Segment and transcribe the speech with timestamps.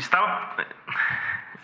[0.00, 0.56] Está.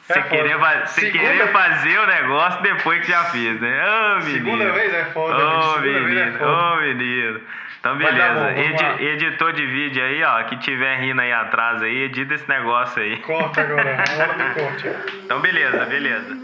[0.03, 3.85] Você, é querer, você querer fazer o negócio depois que já fez, né?
[3.85, 4.45] Ô, oh, menino.
[4.45, 5.45] Segunda vez é foda.
[5.45, 6.45] Ô, oh, menino.
[6.45, 7.41] Ô, oh, menino.
[7.81, 8.35] Então, beleza.
[8.35, 12.49] Bom, Edi editor de vídeo aí, ó, que tiver rindo aí atrás aí, edita esse
[12.49, 13.17] negócio aí.
[13.19, 14.89] Corta agora, é do corte.
[15.25, 16.37] Então, beleza, beleza.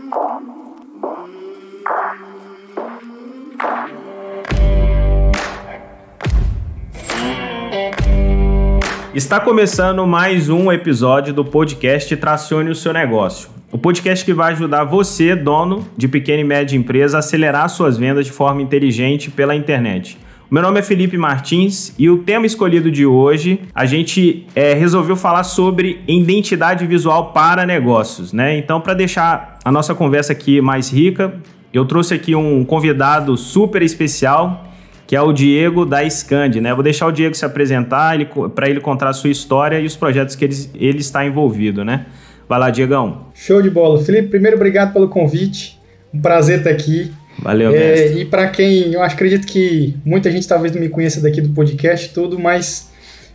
[9.14, 13.50] Está começando mais um episódio do podcast Tracione o seu negócio.
[13.70, 17.98] O podcast que vai ajudar você, dono de pequena e média empresa, a acelerar suas
[17.98, 20.17] vendas de forma inteligente pela internet.
[20.50, 25.14] Meu nome é Felipe Martins e o tema escolhido de hoje a gente é, resolveu
[25.14, 28.56] falar sobre identidade visual para negócios, né?
[28.56, 31.34] Então, para deixar a nossa conversa aqui mais rica,
[31.70, 34.72] eu trouxe aqui um convidado super especial
[35.12, 36.72] que é o Diego da Scand, né?
[36.72, 38.16] vou deixar o Diego se apresentar
[38.55, 42.06] para ele contar a sua história e os projetos que ele, ele está envolvido, né?
[42.48, 43.27] Vai lá, Diegão.
[43.34, 44.03] Show de bola.
[44.03, 45.78] Felipe, primeiro, obrigado pelo convite.
[46.14, 47.12] Um prazer estar aqui.
[47.39, 51.42] Valeu, é, E para quem, eu acredito que muita gente talvez não me conheça daqui
[51.42, 52.91] do podcast tudo, mas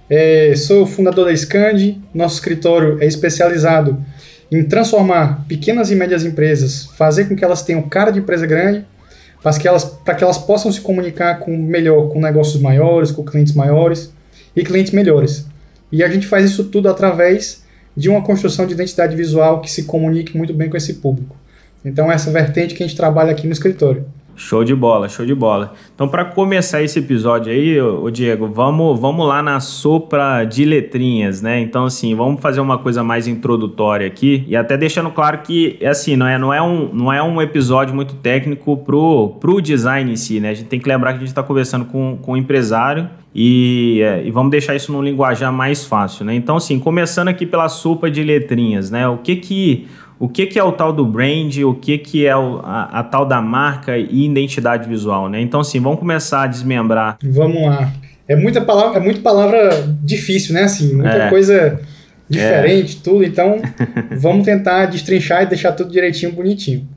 [0.10, 2.02] é, sou fundador da Scand.
[2.12, 4.04] Nosso escritório é especializado
[4.52, 8.84] em transformar pequenas e médias empresas, fazer com que elas tenham cara de empresa grande
[9.42, 13.54] para que, elas, que elas possam se comunicar com melhor com negócios maiores, com clientes
[13.54, 14.12] maiores
[14.56, 15.46] e clientes melhores.
[15.92, 17.64] E a gente faz isso tudo através
[17.96, 21.36] de uma construção de identidade visual que se comunique muito bem com esse público.
[21.84, 24.06] Então, essa vertente que a gente trabalha aqui no escritório.
[24.38, 25.74] Show de bola, show de bola.
[25.96, 31.42] Então, para começar esse episódio aí, o Diego, vamos, vamos lá na sopa de letrinhas,
[31.42, 31.60] né?
[31.60, 36.16] Então, assim, vamos fazer uma coisa mais introdutória aqui e até deixando claro que, assim,
[36.16, 40.16] não é, não é, um, não é um episódio muito técnico pro, pro design em
[40.16, 40.52] si, né?
[40.52, 44.02] A gente tem que lembrar que a gente está conversando com, com um empresário e,
[44.04, 46.36] é, e, vamos deixar isso num linguajar mais fácil, né?
[46.36, 49.08] Então, assim, começando aqui pela sopa de letrinhas, né?
[49.08, 49.88] O que que
[50.20, 53.04] o que, que é o tal do brand, o que, que é o, a, a,
[53.04, 55.40] tal da marca e identidade visual, né?
[55.42, 57.18] Então, assim, vamos começar a desmembrar.
[57.24, 57.94] Vamos lá.
[58.28, 59.70] É muita palavra, é muita palavra
[60.04, 60.64] difícil, né?
[60.64, 61.30] Assim, muita é.
[61.30, 61.80] coisa
[62.30, 63.04] diferente, é.
[63.04, 63.24] tudo.
[63.24, 63.62] Então,
[64.18, 66.88] vamos tentar destrinchar e deixar tudo direitinho, bonitinho.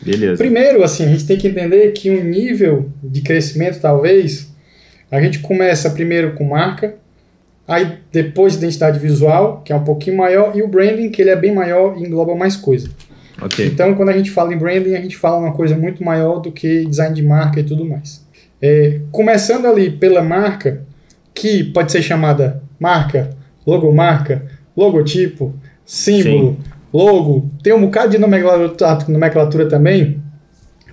[0.00, 0.36] Beleza.
[0.36, 4.54] Primeiro, assim, a gente tem que entender que um nível de crescimento, talvez,
[5.10, 6.94] a gente começa primeiro com marca,
[7.68, 11.36] Aí depois identidade visual, que é um pouquinho maior, e o branding, que ele é
[11.36, 12.88] bem maior e engloba mais coisa.
[13.42, 13.66] Okay.
[13.66, 16.50] Então, quando a gente fala em branding, a gente fala uma coisa muito maior do
[16.50, 18.26] que design de marca e tudo mais.
[18.60, 20.82] É, começando ali pela marca,
[21.34, 23.36] que pode ser chamada marca,
[23.66, 25.54] logomarca, logotipo,
[25.84, 26.70] símbolo, Sim.
[26.92, 30.22] logo, tem um bocado de nomenclatura, nomenclatura também,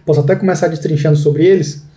[0.06, 1.88] posso até começar destrinchando sobre eles,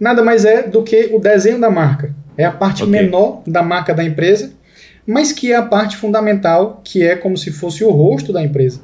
[0.00, 2.12] nada mais é do que o desenho da marca.
[2.36, 3.00] É a parte okay.
[3.00, 4.52] menor da marca da empresa,
[5.06, 8.80] mas que é a parte fundamental, que é como se fosse o rosto da empresa.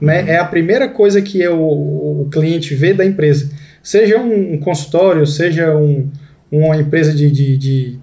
[0.00, 0.22] Né?
[0.22, 0.28] Uhum.
[0.28, 3.50] É a primeira coisa que é o, cliente vê da empresa.
[3.82, 6.10] Seja um, um consultório, seja um,
[6.50, 7.98] uma empresa de, de, de,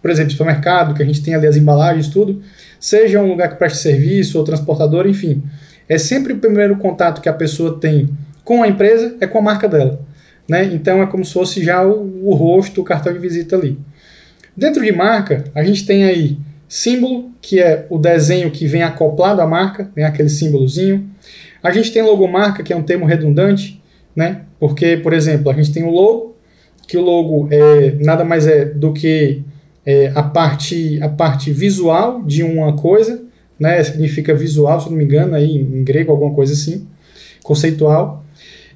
[0.00, 2.42] por exemplo, supermercado, que a gente tem ali as embalagens, tudo,
[2.80, 5.42] seja um lugar que preste serviço ou transportador, enfim.
[5.88, 8.08] É sempre o primeiro contato que a pessoa tem
[8.44, 10.00] com a empresa é com a marca dela.
[10.48, 10.64] Né?
[10.72, 13.78] Então é como se fosse já o, o rosto, o cartão de visita ali.
[14.58, 16.36] Dentro de marca, a gente tem aí
[16.68, 21.08] símbolo, que é o desenho que vem acoplado à marca, vem aquele símbolozinho.
[21.62, 23.80] A gente tem logomarca, que é um termo redundante,
[24.16, 24.40] né?
[24.58, 26.34] Porque, por exemplo, a gente tem o logo,
[26.88, 29.44] que o logo é nada mais é do que
[29.86, 33.22] é, a, parte, a parte visual de uma coisa,
[33.60, 33.80] né?
[33.84, 36.84] Significa visual, se não me engano, aí em grego, alguma coisa assim,
[37.44, 38.24] conceitual.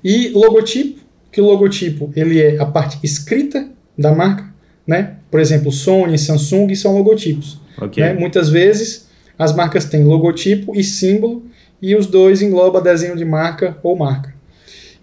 [0.04, 1.00] E logotipo,
[1.32, 3.68] que o logotipo ele é a parte escrita
[3.98, 4.51] da marca,
[4.86, 5.16] né?
[5.30, 7.60] Por exemplo, Sony, Samsung são logotipos.
[7.80, 8.02] Okay.
[8.02, 8.12] Né?
[8.14, 11.44] Muitas vezes as marcas têm logotipo e símbolo
[11.80, 14.32] e os dois engloba desenho de marca ou marca.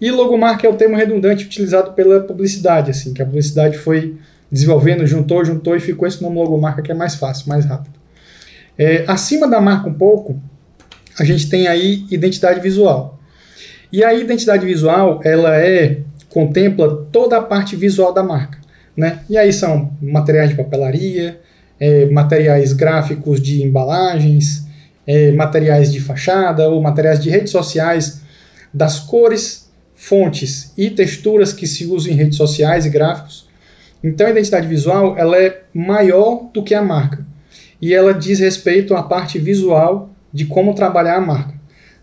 [0.00, 4.16] E logomarca é o termo redundante utilizado pela publicidade, assim, que a publicidade foi
[4.50, 7.94] desenvolvendo, juntou, juntou e ficou esse nome logomarca que é mais fácil, mais rápido.
[8.78, 10.40] É, acima da marca um pouco,
[11.18, 13.20] a gente tem aí identidade visual.
[13.92, 16.00] E a identidade visual, ela é
[16.30, 18.58] contempla toda a parte visual da marca.
[19.00, 19.20] Né?
[19.30, 21.40] E aí são materiais de papelaria,
[21.80, 24.66] é, materiais gráficos de embalagens,
[25.06, 28.20] é, materiais de fachada ou materiais de redes sociais,
[28.74, 33.48] das cores, fontes e texturas que se usam em redes sociais e gráficos.
[34.04, 37.24] Então a identidade visual ela é maior do que a marca
[37.80, 41.54] e ela diz respeito à parte visual de como trabalhar a marca.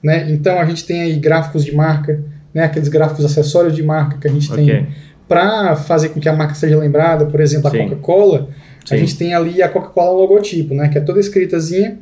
[0.02, 0.32] Né?
[0.32, 2.64] Então a gente tem aí gráficos de marca, né?
[2.64, 4.66] aqueles gráficos acessórios de marca que a gente okay.
[4.66, 4.88] tem
[5.28, 8.50] para fazer com que a marca seja lembrada, por exemplo, a Coca-Cola,
[8.90, 12.00] a gente tem ali a Coca-Cola logotipo, né, que é toda escritazinha,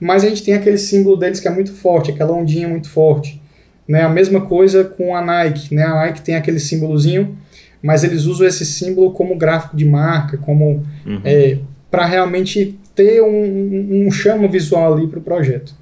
[0.00, 3.40] mas a gente tem aquele símbolo deles que é muito forte, aquela ondinha muito forte.
[3.88, 4.02] Né?
[4.02, 5.74] A mesma coisa com a Nike.
[5.74, 5.82] Né?
[5.82, 7.36] A Nike tem aquele símbolozinho,
[7.82, 11.20] mas eles usam esse símbolo como gráfico de marca, como uhum.
[11.24, 11.58] é,
[11.90, 15.74] para realmente ter um, um chamo visual ali para o projeto.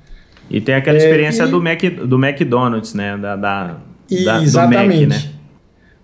[0.49, 1.51] E tem aquela é, experiência e...
[1.51, 3.19] do, Mac, do McDonald's, né?
[3.19, 3.81] Da, da,
[4.25, 5.07] da Exatamente.
[5.07, 5.36] Mac, né?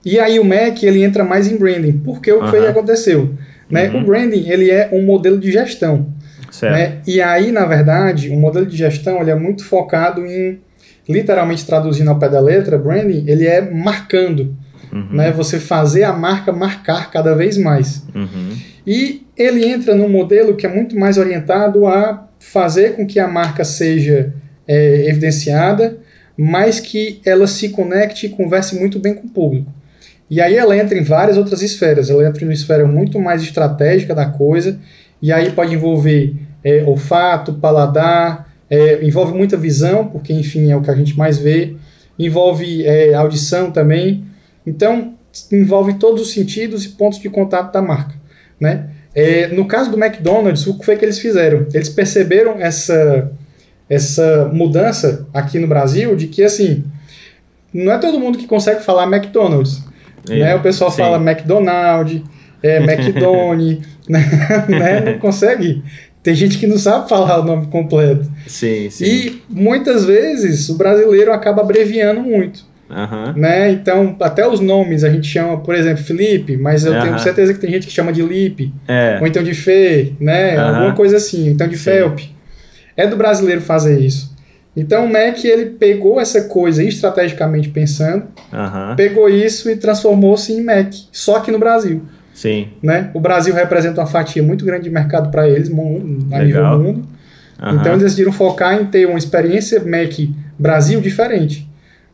[0.05, 2.01] E aí o Mac ele entra mais em branding.
[2.05, 3.35] Porque o que foi que aconteceu?
[3.71, 3.89] Né?
[3.89, 4.03] Uhum.
[4.03, 6.13] O branding ele é um modelo de gestão.
[6.51, 6.75] Certo.
[6.75, 6.99] Né?
[7.07, 10.61] E aí, na verdade, o modelo de gestão ele é muito focado em,
[11.09, 14.55] literalmente traduzindo ao pé da letra, branding ele é marcando.
[14.93, 15.09] Uhum.
[15.13, 15.33] Né?
[15.33, 18.05] Você fazer a marca marcar cada vez mais.
[18.15, 18.57] Uhum.
[18.87, 23.29] E ele entra num modelo que é muito mais orientado a fazer com que a
[23.29, 24.35] marca seja
[24.67, 25.99] é, evidenciada,
[26.37, 29.73] mas que ela se conecte e converse muito bem com o público.
[30.33, 32.09] E aí ela entra em várias outras esferas.
[32.09, 34.81] Ela entra em uma esfera muito mais estratégica da coisa,
[35.21, 36.35] e aí pode envolver
[36.65, 41.37] é, olfato, paladar, é, envolve muita visão, porque enfim é o que a gente mais
[41.37, 41.77] vê,
[42.19, 44.25] envolve é, audição também.
[44.67, 45.13] Então
[45.53, 48.15] envolve todos os sentidos e pontos de contato da marca,
[48.59, 48.89] né?
[49.15, 51.67] É, no caso do McDonald's, o que foi que eles fizeram?
[51.75, 53.31] Eles perceberam essa,
[53.87, 56.85] essa mudança aqui no Brasil de que, assim,
[57.71, 59.92] não é todo mundo que consegue falar McDonald's.
[60.29, 60.55] É, né?
[60.55, 60.99] O pessoal sim.
[60.99, 62.23] fala McDonald's,
[62.63, 64.25] é, McDonald's, né?
[64.69, 65.01] né?
[65.01, 65.83] não consegue.
[66.23, 68.31] Tem gente que não sabe falar o nome completo.
[68.47, 69.05] Sim, sim.
[69.05, 72.65] E muitas vezes o brasileiro acaba abreviando muito.
[72.89, 73.41] Uhum.
[73.41, 73.71] Né?
[73.73, 77.01] Então, até os nomes a gente chama, por exemplo, Felipe, mas eu uhum.
[77.01, 79.19] tenho certeza que tem gente que chama de Lipe, é.
[79.19, 80.57] ou então de Fê, né?
[80.57, 80.69] Uhum.
[80.69, 82.21] Alguma coisa assim, então de Felp.
[82.95, 84.32] É do brasileiro fazer isso.
[84.75, 88.25] Então o Mac ele pegou essa coisa estrategicamente pensando,
[88.97, 92.03] pegou isso e transformou-se em Mac, só que no Brasil.
[92.33, 92.69] Sim.
[92.83, 93.11] Né?
[93.13, 97.07] O Brasil representa uma fatia muito grande de mercado para eles, a nível mundo.
[97.59, 100.19] Então eles decidiram focar em ter uma experiência Mac
[100.59, 101.69] Brasil diferente.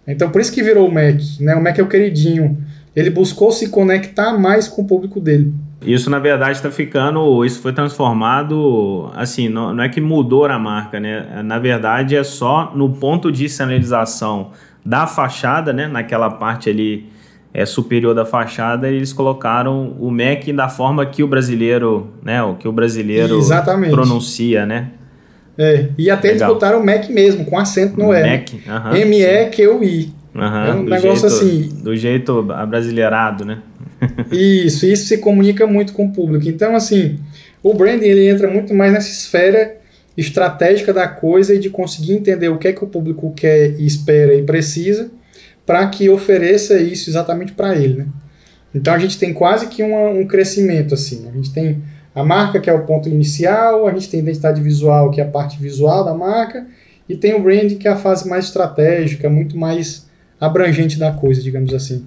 [0.07, 1.55] Então por isso que virou o Mac, né?
[1.55, 2.59] O Mac é o queridinho.
[2.97, 5.55] Ele buscou se conectar mais com o público dele.
[5.81, 10.59] Isso na verdade está ficando, isso foi transformado, assim, não, não, é que mudou a
[10.59, 11.41] marca, né?
[11.45, 14.51] Na verdade é só no ponto de sinalização
[14.85, 15.87] da fachada, né?
[15.87, 17.09] Naquela parte ali
[17.55, 22.43] é, superior da fachada, eles colocaram o Mac da forma que o brasileiro, né?
[22.43, 23.93] O que o brasileiro Exatamente.
[23.93, 24.91] pronuncia, né?
[25.57, 26.49] É, e até Legal.
[26.49, 28.23] eles botaram Mac mesmo, com acento no E.
[28.23, 30.18] Mac, uh -huh, M-E-Q-U-I.
[30.35, 31.83] Uh -huh, é um negócio jeito, assim.
[31.83, 33.63] Do jeito abrasileirado, né?
[34.31, 36.49] isso, isso se comunica muito com o público.
[36.49, 37.19] Então, assim,
[37.63, 39.77] o branding ele entra muito mais nessa esfera
[40.17, 44.35] estratégica da coisa e de conseguir entender o que é que o público quer, espera
[44.35, 45.11] e precisa
[45.65, 48.07] para que ofereça isso exatamente para ele, né?
[48.75, 51.29] Então a gente tem quase que uma, um crescimento assim.
[51.29, 51.83] A gente tem
[52.15, 55.25] a marca, que é o ponto inicial, a gente tem a identidade visual, que é
[55.25, 56.67] a parte visual da marca,
[57.09, 60.08] e tem o brand, que é a fase mais estratégica, muito mais
[60.41, 62.07] abrangente da coisa, digamos assim.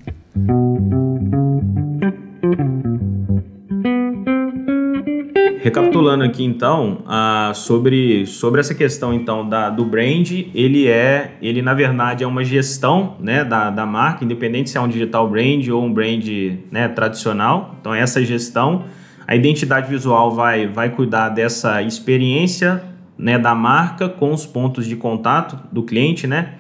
[5.64, 11.62] Recapitulando aqui então, uh, sobre, sobre essa questão então da, do brand, ele é, ele
[11.62, 15.68] na verdade é uma gestão né, da, da marca, independente se é um digital brand
[15.68, 16.26] ou um brand
[16.72, 17.76] né, tradicional.
[17.80, 18.86] Então essa gestão
[19.28, 22.84] a identidade visual vai, vai cuidar dessa experiência
[23.18, 26.56] né, da marca com os pontos de contato do cliente, né?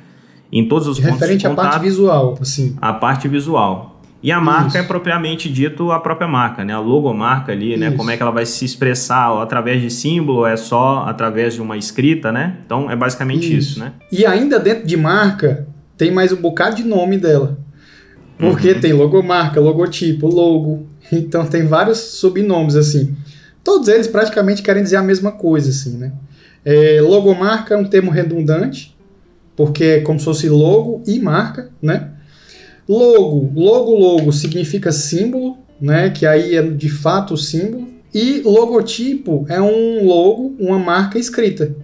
[0.52, 1.66] Em todos os pontos Referente de contato.
[1.66, 2.76] Referente à parte visual, assim.
[2.82, 4.02] A parte visual.
[4.24, 4.78] E a marca Isso.
[4.78, 6.74] é propriamente dito a própria marca, né?
[6.74, 7.88] A logomarca ali, né?
[7.88, 7.98] Isso.
[7.98, 11.62] Como é que ela vai se expressar ó, através de símbolo, é só através de
[11.62, 12.58] uma escrita, né?
[12.64, 13.94] Então é basicamente isso, isso né?
[14.12, 15.68] E ainda dentro de marca,
[15.98, 17.58] tem mais um bocado de nome dela.
[18.38, 18.80] Porque uhum.
[18.80, 23.16] tem logomarca, logotipo, logo, então tem vários subnomes assim.
[23.64, 26.12] Todos eles praticamente querem dizer a mesma coisa, assim, né?
[26.64, 28.96] É, logomarca é um termo redundante,
[29.62, 32.10] porque é como se fosse logo e marca, né?
[32.90, 36.10] Logo, logo, logo significa símbolo, né?
[36.10, 37.88] Que aí é de fato o símbolo.
[38.12, 41.76] E logotipo é um logo, uma marca escrita,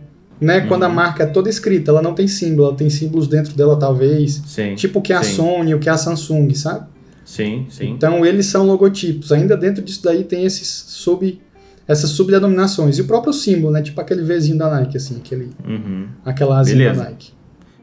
[0.42, 0.62] né?
[0.62, 0.68] Uhum.
[0.70, 3.78] Quando a marca é toda escrita, ela não tem símbolo, ela tem símbolos dentro dela
[3.78, 4.42] talvez.
[4.48, 5.36] Sim, tipo o que é a sim.
[5.36, 6.88] Sony, o que é a Samsung, sabe?
[7.24, 7.92] Sim, sim.
[7.92, 9.32] Então eles são logotipos.
[9.32, 11.40] Ainda dentro disso daí tem esses sub
[11.88, 12.98] essas subdenominações.
[12.98, 13.84] E o próprio símbolo, né?
[13.84, 16.08] Tipo aquele Vzinho da Nike, assim, aquele, uhum.
[16.26, 17.37] aquela asinha da Nike.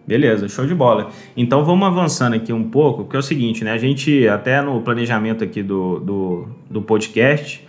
[0.06, 1.10] Beleza, show de bola.
[1.36, 3.72] Então vamos avançando aqui um pouco, que é o seguinte, né?
[3.72, 7.66] A gente, até no planejamento aqui do, do, do podcast,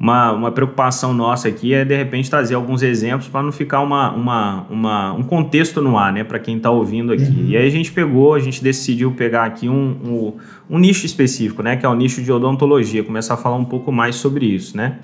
[0.00, 4.10] uma, uma preocupação nossa aqui é de repente trazer alguns exemplos para não ficar uma,
[4.12, 7.22] uma, uma, um contexto no ar, né, para quem está ouvindo aqui.
[7.22, 7.48] Uhum.
[7.48, 10.32] E aí a gente pegou, a gente decidiu pegar aqui um, um,
[10.70, 13.92] um, nicho específico, né, que é o nicho de odontologia, começar a falar um pouco
[13.92, 14.98] mais sobre isso, né.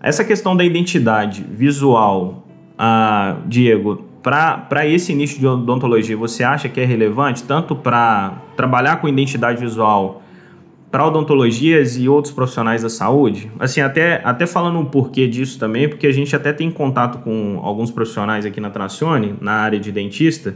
[0.00, 2.46] Essa questão da identidade visual
[2.78, 8.96] ah, Diego, para esse nicho de odontologia, você acha que é relevante tanto para trabalhar
[8.96, 10.22] com identidade visual
[10.90, 13.50] para odontologias e outros profissionais da saúde?
[13.58, 17.58] Assim, até, até falando um porquê disso também, porque a gente até tem contato com
[17.62, 20.54] alguns profissionais aqui na Tracione, na área de dentista,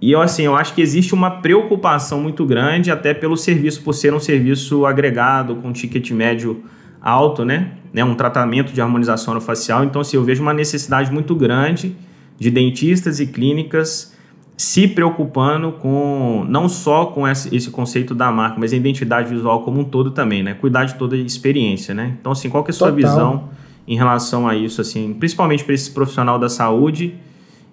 [0.00, 3.92] e eu, assim, eu acho que existe uma preocupação muito grande, até pelo serviço, por
[3.92, 6.62] ser um serviço agregado, com ticket médio
[7.00, 7.72] alto, né?
[7.92, 8.04] né?
[8.04, 9.84] Um tratamento de harmonização facial.
[9.84, 11.96] Então, assim, eu vejo uma necessidade muito grande
[12.38, 14.12] de dentistas e clínicas
[14.56, 19.80] se preocupando com não só com esse, conceito da marca, mas a identidade visual como
[19.80, 20.54] um todo também, né?
[20.54, 22.16] Cuidar de toda a experiência, né?
[22.20, 23.10] Então, assim, qual que é a sua Total.
[23.10, 23.48] visão
[23.86, 27.14] em relação a isso, assim, principalmente para esse profissional da saúde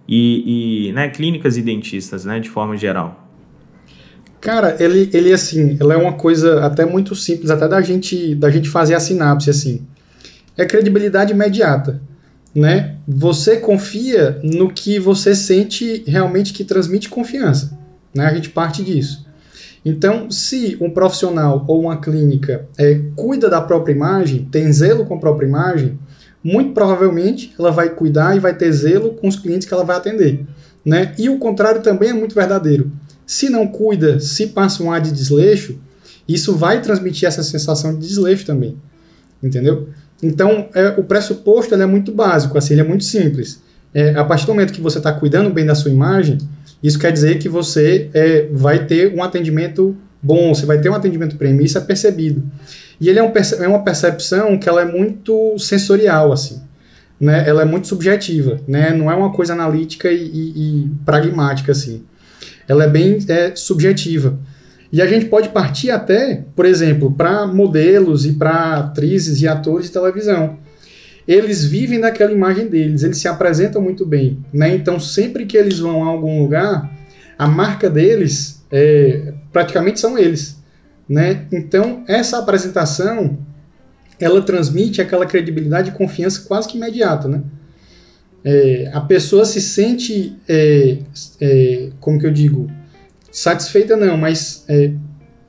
[0.08, 3.28] e, e né, clínicas e dentistas, né, de forma geral?
[4.40, 8.52] Cara, ele, ele assim, ela é uma coisa até muito simples, até da gente, da
[8.52, 9.88] gente fazer a sinapse, assim.
[10.56, 12.00] É credibilidade imediata
[12.56, 12.96] né?
[13.06, 17.78] Você confia no que você sente realmente que transmite confiança,
[18.14, 18.26] né?
[18.26, 19.26] A gente parte disso.
[19.84, 25.16] Então, se um profissional ou uma clínica é, cuida da própria imagem, tem zelo com
[25.16, 26.00] a própria imagem,
[26.44, 29.98] muito provavelmente ela vai cuidar e vai ter zelo com os clientes que ela vai
[29.98, 30.46] atender.
[30.84, 31.14] Né?
[31.18, 32.92] E o contrário também é muito verdadeiro.
[33.28, 35.78] Se não cuida, se passa um ar de desleixo,
[36.28, 38.78] isso vai transmitir essa sensação de desleixo também.
[39.42, 39.90] Entendeu?
[40.22, 43.62] Então, é, o pressuposto é muito básico, assim, é muito simples.
[43.94, 46.38] É, a partir do momento que você está cuidando bem da sua imagem,
[46.82, 50.94] isso quer dizer que você é, vai ter um atendimento bom, você vai ter um
[50.94, 52.44] atendimento premium, isso é percebido.
[53.00, 53.32] E ele é, um,
[53.62, 56.62] é uma percepção que ela é muito sensorial, assim.
[57.20, 57.48] Né?
[57.48, 58.92] Ela é muito subjetiva, né?
[58.92, 62.04] não é uma coisa analítica e, e, e pragmática, assim.
[62.68, 64.38] Ela é bem é, subjetiva.
[64.92, 69.88] E a gente pode partir até, por exemplo, para modelos e para atrizes e atores
[69.88, 70.58] de televisão.
[71.28, 74.46] Eles vivem naquela imagem deles, eles se apresentam muito bem.
[74.54, 74.76] Né?
[74.76, 76.92] Então, sempre que eles vão a algum lugar,
[77.38, 80.58] a marca deles é, praticamente são eles.
[81.10, 81.46] Né?
[81.52, 83.38] Então, essa apresentação
[84.20, 87.28] ela transmite aquela credibilidade e confiança quase que imediata.
[87.28, 87.42] Né?
[88.44, 91.00] É, a pessoa se sente, é,
[91.42, 92.70] é como que eu digo,
[93.36, 94.94] satisfeita não, mas é,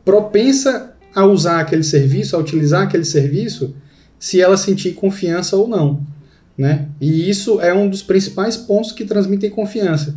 [0.04, 3.76] propensa a usar aquele serviço, a utilizar aquele serviço,
[4.18, 6.00] se ela sentir confiança ou não.
[6.58, 6.88] Né?
[7.00, 10.16] E isso é um dos principais pontos que transmitem confiança.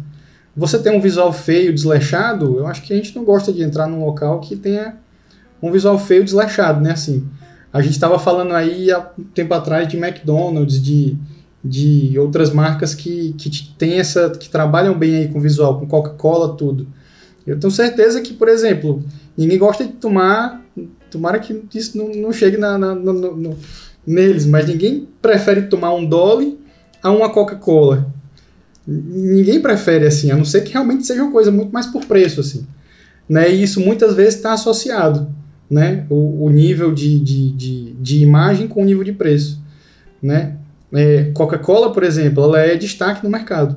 [0.58, 3.86] Você tem um visual feio, desleixado, eu acho que a gente não gosta de entrar
[3.86, 4.98] num local que tenha
[5.62, 6.94] um visual feio, desleixado, né?
[6.94, 7.28] Assim,
[7.72, 11.16] a gente estava falando aí há um tempo atrás de McDonald's, de,
[11.64, 16.58] de outras marcas que, que tem essa, que trabalham bem aí com visual, com Coca-Cola,
[16.58, 16.88] tudo.
[17.46, 19.04] Eu tenho certeza que, por exemplo,
[19.38, 20.64] ninguém gosta de tomar,
[21.10, 23.58] tomara que isso não, não chegue na, na, no, no,
[24.06, 26.60] neles, mas ninguém prefere tomar um Dolly
[27.02, 28.14] a uma Coca-Cola.
[28.86, 32.42] Ninguém prefere assim, a não ser que realmente seja uma coisa muito mais por preço,
[32.42, 32.66] assim.
[33.28, 33.52] Né?
[33.52, 35.30] E isso muitas vezes está associado,
[35.70, 36.08] né?
[36.10, 39.62] O, o nível de, de, de, de, imagem com o nível de preço,
[40.22, 40.56] né?
[40.92, 43.76] É, Coca-Cola, por exemplo, ela é destaque no mercado,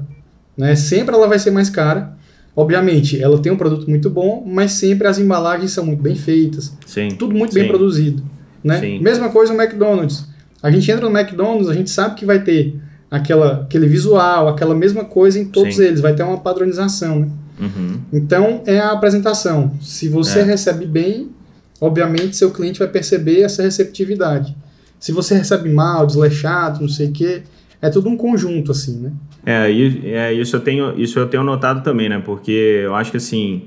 [0.57, 0.75] né?
[0.75, 2.17] Sempre ela vai ser mais cara,
[2.55, 6.73] Obviamente, ela tem um produto muito bom, mas sempre as embalagens são muito bem feitas.
[6.87, 7.09] Sim.
[7.11, 7.61] Tudo muito sim.
[7.61, 8.23] bem produzido.
[8.63, 8.79] Né?
[8.79, 8.99] Sim.
[9.01, 10.27] Mesma coisa no McDonald's.
[10.63, 12.79] A gente entra no McDonald's, a gente sabe que vai ter
[13.11, 15.85] aquela, aquele visual, aquela mesma coisa em todos sim.
[15.85, 16.01] eles.
[16.01, 17.21] Vai ter uma padronização.
[17.21, 17.29] Né?
[17.59, 18.01] Uhum.
[18.13, 19.73] Então, é a apresentação.
[19.81, 20.43] Se você é.
[20.43, 21.31] recebe bem,
[21.81, 24.55] obviamente seu cliente vai perceber essa receptividade.
[25.01, 27.43] Se você recebe mal, desleixado, não sei o quê,
[27.83, 29.13] é tudo um conjunto, assim, né?
[29.45, 29.71] É,
[30.05, 32.23] é, isso, eu tenho, isso eu tenho notado também, né?
[32.25, 33.63] Porque eu acho que assim,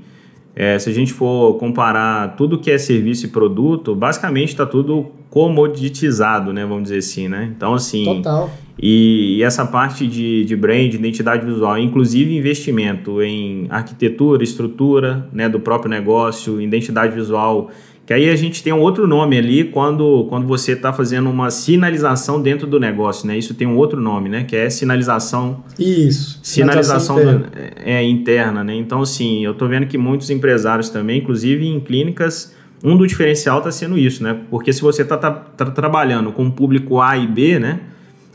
[0.54, 5.12] é, se a gente for comparar tudo que é serviço e produto, basicamente está tudo
[5.28, 6.64] comoditizado, né?
[6.64, 7.52] Vamos dizer assim, né?
[7.54, 8.04] Então, assim.
[8.04, 8.50] Total.
[8.80, 15.48] E, e, essa parte de, de brand, identidade visual, inclusive investimento em arquitetura, estrutura né,
[15.48, 17.70] do próprio negócio, identidade visual
[18.06, 21.50] que aí a gente tem um outro nome ali quando, quando você está fazendo uma
[21.50, 23.36] sinalização dentro do negócio, né?
[23.36, 24.44] Isso tem um outro nome, né?
[24.44, 25.64] Que é sinalização.
[25.76, 26.38] Isso.
[26.40, 27.38] Sinalização, interna.
[27.38, 27.50] Do,
[27.84, 28.76] é, interna, né?
[28.76, 33.58] Então, assim, eu estou vendo que muitos empresários também, inclusive em clínicas, um do diferencial
[33.58, 34.38] está sendo isso, né?
[34.50, 37.80] Porque se você está tá, tá trabalhando com o público A e B, né?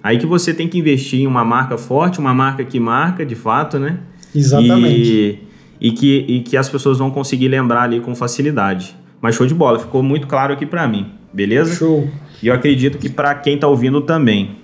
[0.04, 3.36] Aí que você tem que investir em uma marca forte, uma marca que marca, de
[3.36, 4.00] fato, né?
[4.36, 5.40] Exatamente.
[5.80, 9.00] E, e, que, e que as pessoas vão conseguir lembrar ali com facilidade.
[9.22, 11.76] Mas show de bola, ficou muito claro aqui para mim, beleza?
[11.76, 12.10] Show.
[12.42, 14.58] E eu acredito que para quem tá ouvindo também.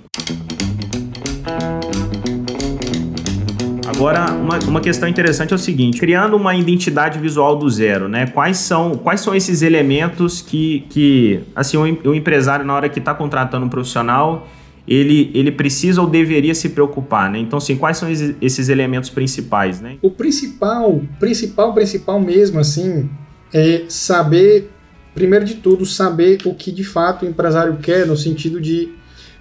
[3.88, 8.26] Agora, uma, uma questão interessante é o seguinte: criando uma identidade visual do zero, né?
[8.26, 12.98] Quais são, quais são esses elementos que, que assim, o, o empresário, na hora que
[12.98, 14.48] está contratando um profissional,
[14.88, 17.38] ele, ele precisa ou deveria se preocupar, né?
[17.38, 18.10] Então, assim, quais são
[18.42, 19.98] esses elementos principais, né?
[20.02, 23.08] O principal, principal, principal mesmo, assim,
[23.54, 24.72] é saber,
[25.14, 28.94] primeiro de tudo, saber o que de fato o empresário quer, no sentido de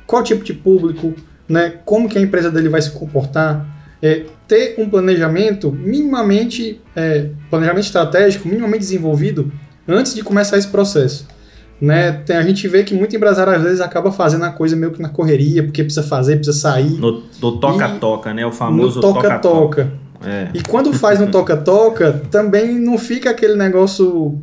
[0.07, 1.15] qual tipo de público,
[1.49, 1.81] né?
[1.85, 3.67] Como que a empresa dele vai se comportar,
[4.03, 9.53] é, ter um planejamento minimamente, é, planejamento estratégico minimamente desenvolvido
[9.89, 11.27] antes de começar esse processo.
[11.81, 12.13] Né?
[12.13, 15.03] Tem, a gente vê que muito empresário às vezes acaba fazendo a coisa meio que
[15.03, 16.99] na correria, porque precisa fazer, precisa sair.
[16.99, 17.21] No
[17.61, 18.47] toca-toca, né?
[18.47, 19.93] O famoso toca-toca.
[20.25, 20.49] É.
[20.55, 24.41] E quando faz no toca-toca, também não fica aquele negócio.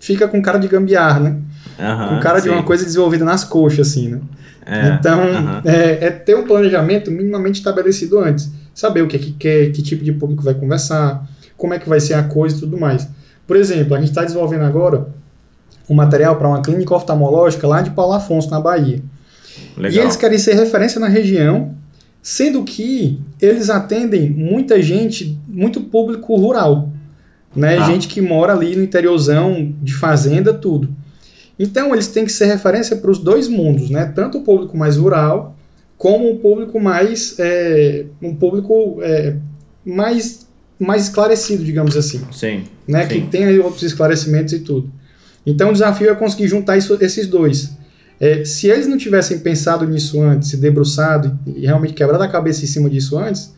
[0.00, 1.36] Fica com cara de gambiarra, né?
[1.78, 2.48] Uhum, com cara sim.
[2.48, 4.20] de uma coisa desenvolvida nas coxas, assim, né?
[4.64, 5.60] É, então, uhum.
[5.64, 8.50] é, é, ter um planejamento minimamente estabelecido antes.
[8.74, 11.24] Saber o que é que quer, que tipo de público vai conversar,
[11.56, 13.08] como é que vai ser a coisa e tudo mais.
[13.46, 15.08] Por exemplo, a gente está desenvolvendo agora
[15.88, 19.00] um material para uma clínica oftalmológica lá de Paulo Afonso, na Bahia.
[19.76, 19.92] Legal.
[19.92, 21.74] E eles querem ser referência na região,
[22.26, 26.90] sendo que eles atendem muita gente, muito público rural,
[27.54, 27.78] né?
[27.78, 27.84] Ah.
[27.84, 30.88] Gente que mora ali no interiorzão, de fazenda, tudo.
[31.56, 34.06] Então eles têm que ser referência para os dois mundos, né?
[34.12, 35.56] Tanto o público mais rural,
[35.96, 39.36] como o público mais é, um público é,
[39.84, 40.48] mais
[40.80, 42.22] mais esclarecido, digamos assim.
[42.32, 42.64] Sim.
[42.88, 43.06] Né?
[43.06, 43.08] Sim.
[43.08, 44.90] Que tem aí outros esclarecimentos e tudo.
[45.46, 47.70] Então o desafio é conseguir juntar isso, esses dois.
[48.18, 52.64] É, se eles não tivessem pensado nisso antes, se debruçado e, realmente quebrado a cabeça
[52.64, 53.54] em cima disso antes,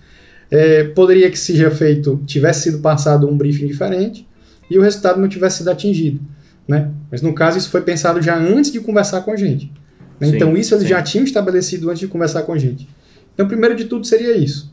[0.50, 4.26] é, poderia que seja feito, tivesse sido passado um briefing diferente
[4.70, 6.20] e o resultado não tivesse sido atingido.
[6.66, 6.90] Né?
[7.10, 9.72] Mas no caso isso foi pensado já antes de conversar com a gente.
[10.20, 10.28] Né?
[10.28, 10.90] Sim, então isso eles sim.
[10.90, 12.88] já tinham estabelecido antes de conversar com a gente.
[13.34, 14.72] Então primeiro de tudo seria isso.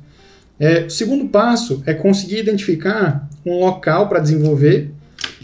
[0.59, 4.91] É, o segundo passo é conseguir identificar um local para desenvolver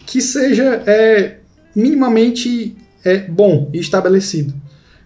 [0.05, 1.38] que seja é,
[1.75, 4.53] minimamente é, bom e estabelecido.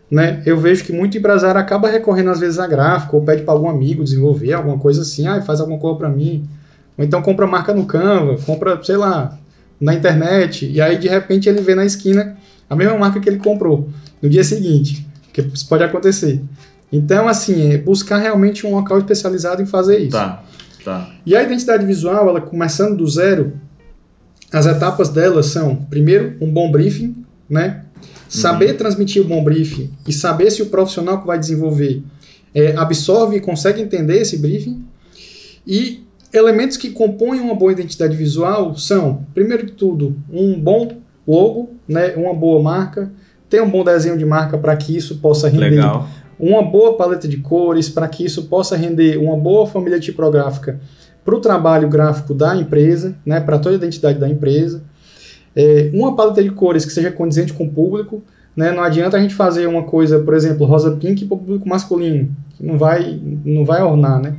[0.10, 0.42] Né?
[0.46, 3.70] Eu vejo que muito empresário acaba recorrendo às vezes a gráfico ou pede para algum
[3.70, 6.48] amigo desenvolver alguma coisa assim, ah, faz alguma coisa para mim.
[6.98, 9.38] Ou então compra marca no Canva, compra, sei lá,
[9.80, 12.38] na internet, e aí de repente ele vê na esquina
[12.70, 13.90] a mesma marca que ele comprou
[14.22, 16.42] no dia seguinte, que isso pode acontecer.
[16.92, 20.12] Então, assim, é buscar realmente um local especializado em fazer isso.
[20.12, 20.44] Tá,
[20.84, 21.10] tá.
[21.26, 23.54] E a identidade visual, ela começando do zero,
[24.52, 27.85] as etapas dela são, primeiro, um bom briefing, né?
[28.28, 28.78] Saber uhum.
[28.78, 32.02] transmitir o bom briefing e saber se o profissional que vai desenvolver
[32.54, 34.84] é, absorve e consegue entender esse briefing.
[35.66, 40.90] E elementos que compõem uma boa identidade visual são, primeiro de tudo, um bom
[41.28, 42.14] logo, né?
[42.16, 43.12] uma boa marca,
[43.50, 46.08] ter um bom desenho de marca para que isso possa render Legal.
[46.40, 50.80] uma boa paleta de cores, para que isso possa render uma boa família tipográfica
[51.24, 54.84] para o trabalho gráfico da empresa, né, para toda a identidade da empresa.
[55.56, 58.24] É, uma paleta de cores que seja condizente com o público.
[58.56, 61.68] Né, não adianta a gente fazer uma coisa, por exemplo, rosa pink para o público
[61.68, 64.22] masculino, que não vai, não vai ornar.
[64.22, 64.34] Né?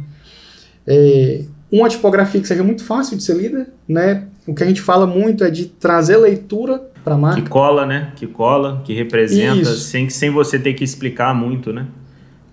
[0.87, 3.67] É, uma tipografia que seja muito fácil de ser lida.
[3.87, 4.25] Né?
[4.47, 7.43] O que a gente fala muito é de trazer leitura para a marca.
[7.43, 8.13] Que cola, né?
[8.17, 11.87] Que cola, que representa, sem, sem você ter que explicar muito, né?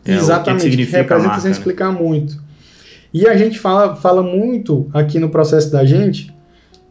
[0.06, 1.58] É, Exatamente, que, que, que representa marca, sem né?
[1.58, 2.44] explicar muito.
[3.14, 6.34] E a gente fala, fala muito aqui no processo da gente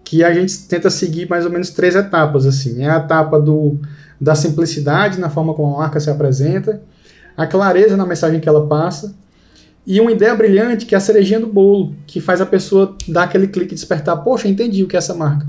[0.04, 2.46] que a gente tenta seguir mais ou menos três etapas.
[2.46, 2.82] assim.
[2.82, 3.78] É a etapa do,
[4.20, 6.82] da simplicidade na forma como a marca se apresenta,
[7.36, 9.14] a clareza na mensagem que ela passa
[9.86, 13.24] e uma ideia brilhante que é a cerejinha do bolo, que faz a pessoa dar
[13.24, 15.46] aquele clique e despertar, poxa, entendi o que é essa marca.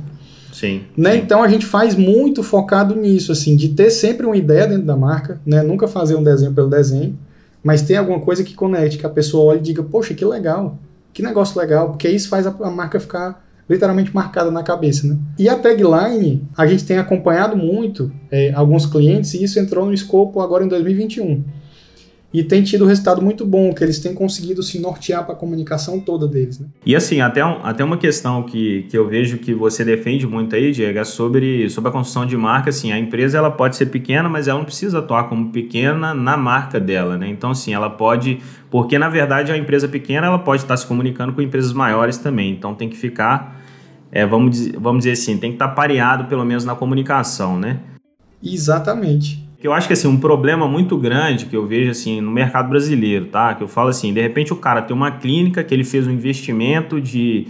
[0.52, 1.14] Sim, né?
[1.14, 1.18] sim.
[1.18, 4.96] Então a gente faz muito focado nisso, assim, de ter sempre uma ideia dentro da
[4.96, 5.62] marca, né?
[5.62, 7.18] Nunca fazer um desenho pelo desenho
[7.64, 10.78] mas tem alguma coisa que conecte, que a pessoa olhe e diga, poxa, que legal,
[11.14, 13.42] que negócio legal, porque isso faz a, a marca ficar
[13.74, 15.18] literalmente marcada na cabeça, né?
[15.38, 19.94] E a tagline, a gente tem acompanhado muito é, alguns clientes e isso entrou no
[19.94, 21.44] escopo agora em 2021
[22.34, 25.38] e tem tido um resultado muito bom, que eles têm conseguido se nortear para a
[25.38, 26.60] comunicação toda deles.
[26.60, 26.66] Né?
[26.84, 30.56] E assim, até, um, até uma questão que, que eu vejo que você defende muito
[30.56, 32.72] aí, Diego, é sobre, sobre a construção de marca.
[32.72, 36.36] Assim, a empresa ela pode ser pequena, mas ela não precisa atuar como pequena na
[36.36, 37.18] marca dela.
[37.18, 37.28] Né?
[37.30, 38.40] Então, assim, ela pode.
[38.72, 42.52] Porque, na verdade, a empresa pequena ela pode estar se comunicando com empresas maiores também.
[42.52, 43.63] Então, tem que ficar.
[44.14, 47.80] É, vamos, vamos dizer assim, tem que estar pareado pelo menos na comunicação, né?
[48.42, 52.70] Exatamente eu acho que assim, um problema muito grande que eu vejo assim no mercado
[52.70, 53.54] brasileiro, tá?
[53.54, 56.12] Que eu falo assim, de repente o cara tem uma clínica que ele fez um
[56.12, 57.48] investimento de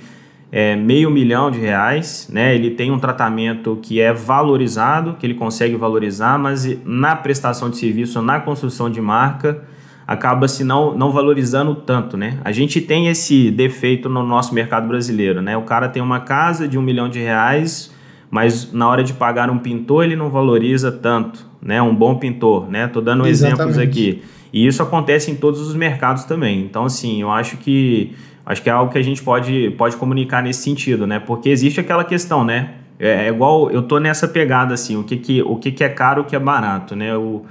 [0.52, 2.54] é, meio milhão de reais, né?
[2.54, 7.78] Ele tem um tratamento que é valorizado, que ele consegue valorizar, mas na prestação de
[7.78, 9.64] serviço, na construção de marca,
[10.08, 12.38] acaba se não, não valorizando tanto, né?
[12.44, 15.56] A gente tem esse defeito no nosso mercado brasileiro, né?
[15.58, 17.94] O cara tem uma casa de um milhão de reais,
[18.30, 21.82] mas na hora de pagar um pintor ele não valoriza tanto, né?
[21.82, 22.88] Um bom pintor, né?
[22.88, 23.62] Tô dando Exatamente.
[23.62, 24.24] exemplos aqui.
[24.52, 26.62] E isso acontece em todos os mercados também.
[26.62, 28.14] Então, assim, eu acho que
[28.46, 31.20] acho que é algo que a gente pode, pode comunicar nesse sentido, né?
[31.20, 32.72] Porque existe aquela questão, né?
[33.00, 35.90] É, é igual eu tô nessa pegada assim, o que que, o que, que é
[35.90, 37.16] caro, o que é barato, né?
[37.16, 37.46] O, o,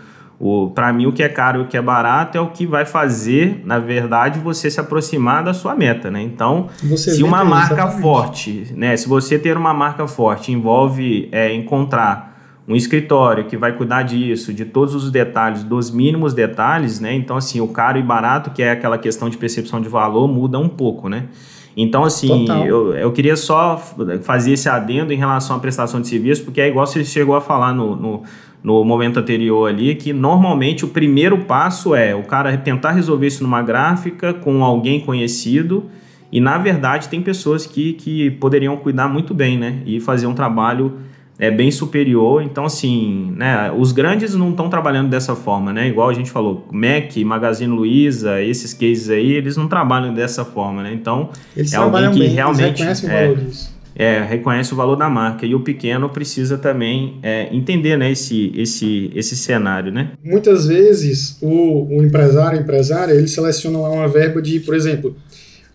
[0.74, 2.84] para mim, o que é caro e o que é barato é o que vai
[2.84, 6.20] fazer, na verdade, você se aproximar da sua meta, né?
[6.20, 8.02] Então, você se uma marca exatamente.
[8.02, 8.96] forte, né?
[8.96, 12.32] Se você ter uma marca forte envolve é, encontrar
[12.66, 17.14] um escritório que vai cuidar disso, de todos os detalhes, dos mínimos detalhes, né?
[17.14, 20.58] Então, assim, o caro e barato, que é aquela questão de percepção de valor, muda
[20.58, 21.28] um pouco, né?
[21.76, 23.80] Então, assim, eu, eu queria só
[24.22, 27.40] fazer esse adendo em relação à prestação de serviço, porque é igual você chegou a
[27.40, 28.22] falar no, no,
[28.62, 33.42] no momento anterior ali, que normalmente o primeiro passo é o cara tentar resolver isso
[33.42, 35.90] numa gráfica com alguém conhecido,
[36.30, 39.80] e na verdade tem pessoas que, que poderiam cuidar muito bem, né?
[39.84, 40.96] E fazer um trabalho
[41.38, 42.42] é bem superior.
[42.42, 45.88] Então, assim, né, os grandes não estão trabalhando dessa forma, né?
[45.88, 50.82] Igual a gente falou, Mac, Magazine Luiza, esses cases aí, eles não trabalham dessa forma,
[50.82, 50.92] né?
[50.94, 53.81] Então, eles é alguém que bem, realmente eles é, o valor disso.
[53.94, 58.52] É, reconhece o valor da marca e o pequeno precisa também é, entender né, esse,
[58.56, 60.12] esse, esse cenário, né?
[60.24, 65.14] Muitas vezes o, o empresário, empresária, ele seleciona uma verba de, por exemplo,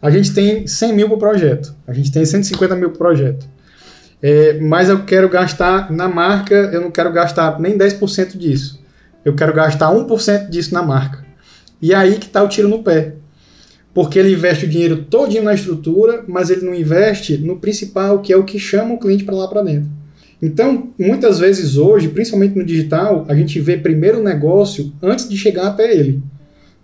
[0.02, 2.98] a gente tem 100 mil para o projeto, a gente tem 150 mil para o
[2.98, 3.48] projeto.
[4.22, 8.82] É, mas eu quero gastar na marca, eu não quero gastar nem 10% disso.
[9.24, 11.26] Eu quero gastar 1% disso na marca.
[11.82, 13.14] E aí que está o tiro no pé.
[13.98, 18.32] Porque ele investe o dinheiro todinho na estrutura, mas ele não investe no principal, que
[18.32, 19.90] é o que chama o cliente para lá para dentro.
[20.40, 25.36] Então, muitas vezes hoje, principalmente no digital, a gente vê primeiro o negócio antes de
[25.36, 26.22] chegar até ele.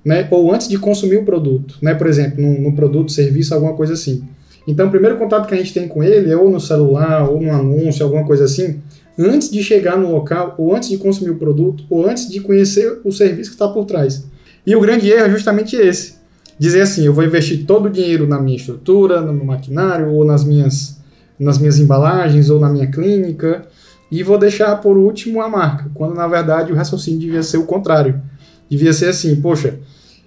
[0.04, 0.28] Né?
[0.32, 1.78] Ou antes de consumir o produto.
[1.84, 1.94] Né?
[1.94, 4.24] Por exemplo, no, no produto, serviço, alguma coisa assim.
[4.68, 7.40] Então, o primeiro contato que a gente tem com ele é ou no celular, ou
[7.40, 8.82] no anúncio, alguma coisa assim,
[9.20, 13.02] antes de chegar no local, ou antes de consumir o produto, ou antes de conhecer
[13.04, 14.26] o serviço que está por trás.
[14.66, 16.23] E o grande erro é justamente esse.
[16.58, 20.24] Dizer assim, eu vou investir todo o dinheiro na minha estrutura, no meu maquinário, ou
[20.24, 21.00] nas minhas,
[21.40, 23.66] nas minhas embalagens, ou na minha clínica,
[24.12, 27.66] e vou deixar por último a marca, quando na verdade o raciocínio devia ser o
[27.66, 28.22] contrário.
[28.70, 29.80] Devia ser assim, poxa,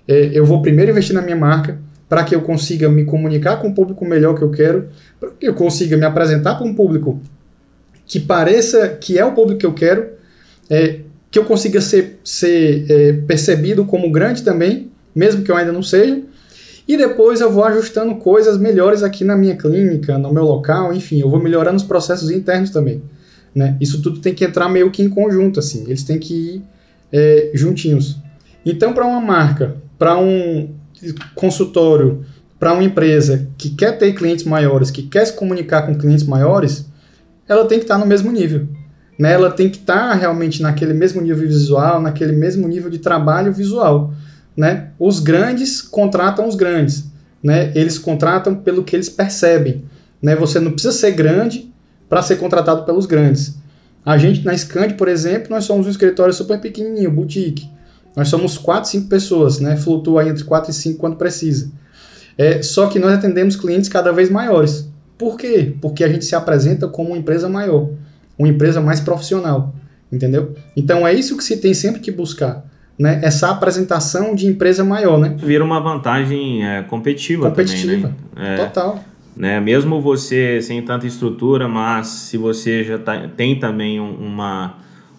[0.09, 3.69] é, eu vou primeiro investir na minha marca, para que eu consiga me comunicar com
[3.69, 7.21] o público melhor que eu quero, para que eu consiga me apresentar para um público
[8.07, 10.07] que pareça que é o público que eu quero,
[10.71, 15.73] é, que eu consiga ser, ser é, percebido como grande também, mesmo que eu ainda
[15.73, 16.23] não seja,
[16.87, 21.21] e depois eu vou ajustando coisas melhores aqui na minha clínica, no meu local, enfim,
[21.21, 23.03] eu vou melhorando os processos internos também.
[23.55, 23.77] Né?
[23.81, 26.63] Isso tudo tem que entrar meio que em conjunto, assim, eles têm que ir
[27.13, 28.17] é, juntinhos.
[28.65, 30.69] Então, para uma marca, para um,
[31.35, 32.25] consultório
[32.59, 36.87] para uma empresa que quer ter clientes maiores, que quer se comunicar com clientes maiores,
[37.49, 38.67] ela tem que estar tá no mesmo nível.
[39.19, 39.33] Né?
[39.33, 43.53] Ela tem que estar tá realmente naquele mesmo nível visual, naquele mesmo nível de trabalho
[43.53, 44.13] visual.
[44.57, 44.89] Né?
[44.99, 47.05] Os grandes contratam os grandes.
[47.43, 47.71] Né?
[47.75, 49.85] Eles contratam pelo que eles percebem.
[50.23, 50.35] Né?
[50.37, 51.73] Você não precisa ser grande
[52.09, 53.57] para ser contratado pelos grandes.
[54.05, 57.69] A gente na Scand, por exemplo, nós somos um escritório super pequenininho, boutique.
[58.17, 59.77] Nós somos 4, 5 pessoas, né?
[59.77, 61.71] Flutua entre 4 e 5 quando precisa.
[62.39, 64.89] É, só que nós atendemos clientes cada vez maiores.
[65.19, 65.75] Por quê?
[65.81, 67.91] Porque a gente se apresenta como uma empresa maior,
[68.39, 69.75] uma empresa mais profissional,
[70.13, 70.55] entendeu?
[70.77, 72.66] Então é isso que se tem sempre que buscar,
[72.99, 73.21] né?
[73.23, 75.35] Essa apresentação de empresa maior, né?
[75.39, 78.57] Vira uma vantagem é, competitiva, competitiva, também, né?
[78.57, 79.05] total.
[79.37, 79.61] Né?
[79.61, 84.75] Mesmo você sem tanta estrutura, mas se você já tá, tem também uma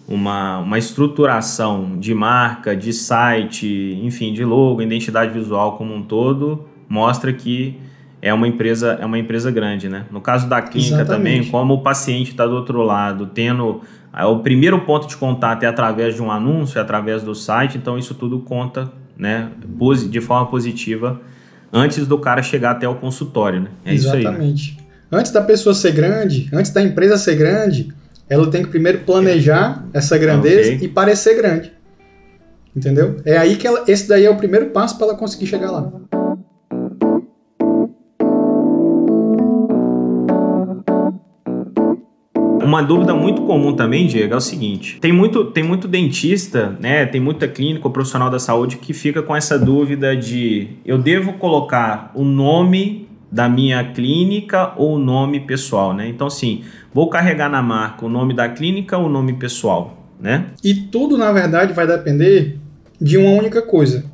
[0.08, 6.64] uma, uma estruturação de marca, de site, enfim, de logo, identidade visual como um todo,
[6.88, 7.78] mostra que
[8.22, 10.06] é uma empresa é uma empresa grande, né?
[10.10, 11.36] No caso da clínica Exatamente.
[11.36, 15.66] também, como o paciente está do outro lado, tendo o primeiro ponto de contato é
[15.66, 19.50] através de um anúncio, é através do site, então isso tudo conta, né,
[20.10, 21.20] de forma positiva
[21.72, 23.68] antes do cara chegar até o consultório, né?
[23.84, 24.70] É Exatamente.
[24.70, 24.88] Isso aí, né?
[25.10, 27.92] Antes da pessoa ser grande, antes da empresa ser grande,
[28.28, 30.86] ela tem que primeiro planejar essa grandeza okay.
[30.86, 31.72] e parecer grande.
[32.76, 33.16] Entendeu?
[33.24, 35.90] É aí que ela, esse daí é o primeiro passo para ela conseguir chegar lá.
[42.68, 47.06] Uma dúvida muito comum também, Diego, é o seguinte: tem muito, tem muito dentista, né?
[47.06, 51.32] Tem muita clínica ou profissional da saúde que fica com essa dúvida de eu devo
[51.34, 56.08] colocar o nome da minha clínica ou o nome pessoal, né?
[56.08, 60.48] Então, sim, vou carregar na marca o nome da clínica ou o nome pessoal, né?
[60.62, 62.58] E tudo, na verdade, vai depender
[63.00, 64.04] de uma única coisa.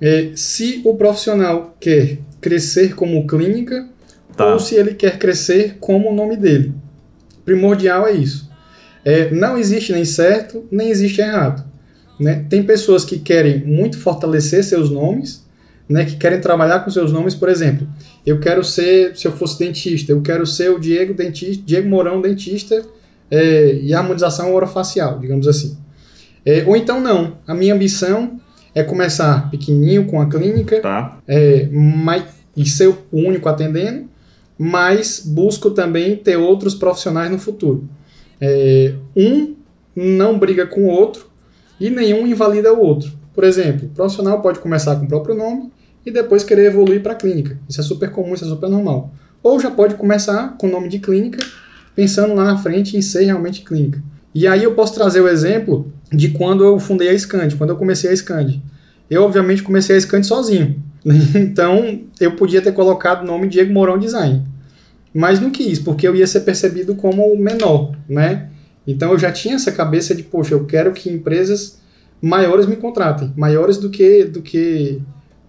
[0.00, 3.88] É, se o profissional quer crescer como clínica
[4.36, 4.52] tá.
[4.52, 6.72] ou se ele quer crescer como o nome dele.
[7.50, 8.48] Primordial é isso.
[9.04, 11.64] É, não existe nem certo, nem existe errado.
[12.18, 12.44] Né?
[12.48, 15.44] Tem pessoas que querem muito fortalecer seus nomes,
[15.88, 17.88] né, que querem trabalhar com seus nomes, por exemplo.
[18.24, 22.20] Eu quero ser, se eu fosse dentista, eu quero ser o Diego dentista, Diego Mourão
[22.20, 22.84] dentista
[23.28, 25.76] é, e harmonização orofacial, digamos assim.
[26.46, 28.40] É, ou então não, a minha ambição
[28.72, 31.18] é começar pequenininho com a clínica Tá.
[31.26, 32.22] é, mas,
[32.56, 34.08] e ser o único atendendo,
[34.62, 37.88] mas busco também ter outros profissionais no futuro.
[38.38, 39.54] É, um
[39.96, 41.30] não briga com o outro
[41.80, 43.10] e nenhum invalida o outro.
[43.32, 45.72] Por exemplo, o profissional pode começar com o próprio nome
[46.04, 47.58] e depois querer evoluir para a clínica.
[47.66, 49.10] Isso é super comum, isso é super normal.
[49.42, 51.42] Ou já pode começar com o nome de clínica,
[51.96, 54.02] pensando lá na frente em ser realmente clínica.
[54.34, 57.76] E aí eu posso trazer o exemplo de quando eu fundei a Scand, quando eu
[57.76, 58.60] comecei a Scand.
[59.08, 60.82] Eu, obviamente, comecei a Scand sozinho.
[61.34, 64.44] Então, eu podia ter colocado o nome Diego Mourão Design.
[65.12, 68.48] Mas não quis, porque eu ia ser percebido como o menor, né?
[68.86, 71.80] Então, eu já tinha essa cabeça de, poxa, eu quero que empresas
[72.20, 73.32] maiores me contratem.
[73.36, 75.00] Maiores do que, do que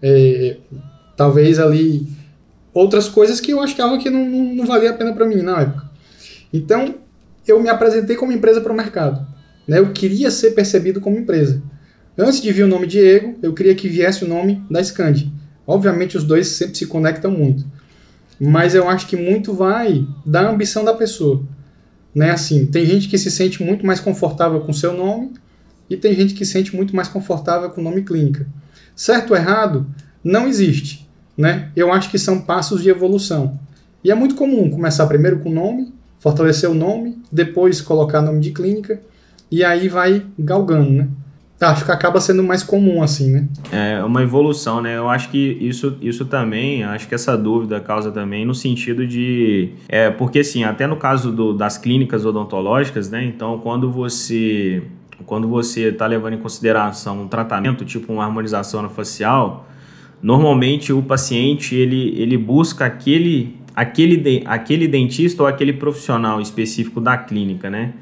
[0.01, 0.57] é,
[1.15, 2.07] talvez ali
[2.73, 5.61] outras coisas que eu achava que não, não, não valia a pena para mim na
[5.61, 5.89] época.
[6.53, 6.95] Então,
[7.47, 9.25] eu me apresentei como empresa para o mercado.
[9.67, 9.79] Né?
[9.79, 11.61] Eu queria ser percebido como empresa.
[12.17, 15.31] Antes de vir o nome Diego, eu queria que viesse o nome da Scandi.
[15.65, 17.65] Obviamente, os dois sempre se conectam muito.
[18.39, 21.43] Mas eu acho que muito vai da ambição da pessoa.
[22.13, 22.31] Né?
[22.31, 25.31] Assim, tem gente que se sente muito mais confortável com seu nome
[25.89, 28.47] e tem gente que se sente muito mais confortável com o nome clínica.
[28.95, 29.85] Certo ou errado,
[30.23, 31.07] não existe.
[31.37, 31.69] Né?
[31.75, 33.59] Eu acho que são passos de evolução.
[34.03, 38.39] E é muito comum começar primeiro com o nome, fortalecer o nome, depois colocar nome
[38.39, 38.99] de clínica,
[39.49, 41.07] e aí vai galgando, né?
[41.61, 43.47] Acho que acaba sendo mais comum assim, né?
[43.71, 44.97] É uma evolução, né?
[44.97, 49.69] Eu acho que isso, isso também, acho que essa dúvida causa também no sentido de.
[49.87, 53.23] É, porque assim, até no caso do, das clínicas odontológicas, né?
[53.23, 54.81] Então, quando você.
[55.27, 59.67] Quando você está levando em consideração um tratamento, tipo uma harmonização facial,
[60.19, 66.99] normalmente o paciente ele, ele busca aquele, aquele, de, aquele dentista ou aquele profissional específico
[66.99, 67.93] da clínica, né?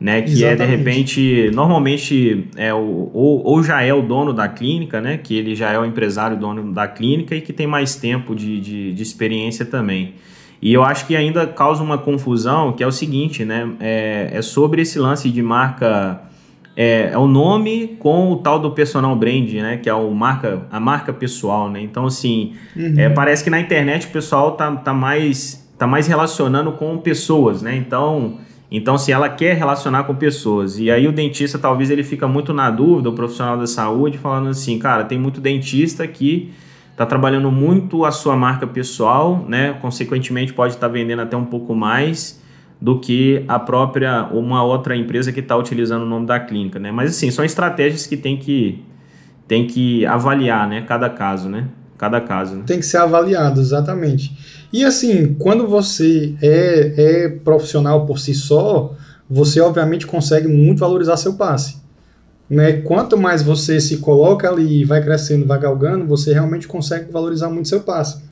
[0.00, 0.62] Né, que Exatamente.
[0.62, 5.18] é de repente, normalmente é o, ou, ou, já é o dono da clínica, né,
[5.18, 8.60] que ele já é o empresário dono da clínica e que tem mais tempo de,
[8.60, 10.14] de, de experiência também.
[10.62, 14.42] E eu acho que ainda causa uma confusão, que é o seguinte, né, é, é
[14.42, 16.22] sobre esse lance de marca,
[16.76, 20.62] é, é, o nome com o tal do personal brand, né, que é o marca,
[20.70, 22.94] a marca pessoal, né, então assim, uhum.
[22.96, 27.62] é, parece que na internet o pessoal tá, tá, mais, tá mais relacionando com pessoas,
[27.62, 28.38] né, então
[28.70, 32.52] então, se ela quer relacionar com pessoas, e aí o dentista talvez ele fica muito
[32.52, 36.52] na dúvida, o profissional da saúde, falando assim, cara, tem muito dentista que
[36.92, 39.72] está trabalhando muito a sua marca pessoal, né?
[39.80, 42.42] Consequentemente, pode estar tá vendendo até um pouco mais
[42.80, 46.92] do que a própria uma outra empresa que está utilizando o nome da clínica, né?
[46.92, 48.84] Mas assim, são estratégias que tem que
[49.46, 50.82] tem que avaliar, né?
[50.82, 51.68] Cada caso, né?
[51.98, 52.54] Cada caso.
[52.54, 52.62] Né?
[52.64, 54.38] Tem que ser avaliado, exatamente.
[54.72, 58.94] E assim, quando você é, é profissional por si só,
[59.28, 61.76] você obviamente consegue muito valorizar seu passe.
[62.48, 62.74] Né?
[62.74, 67.50] Quanto mais você se coloca ali e vai crescendo, vai galgando, você realmente consegue valorizar
[67.50, 68.22] muito seu passe.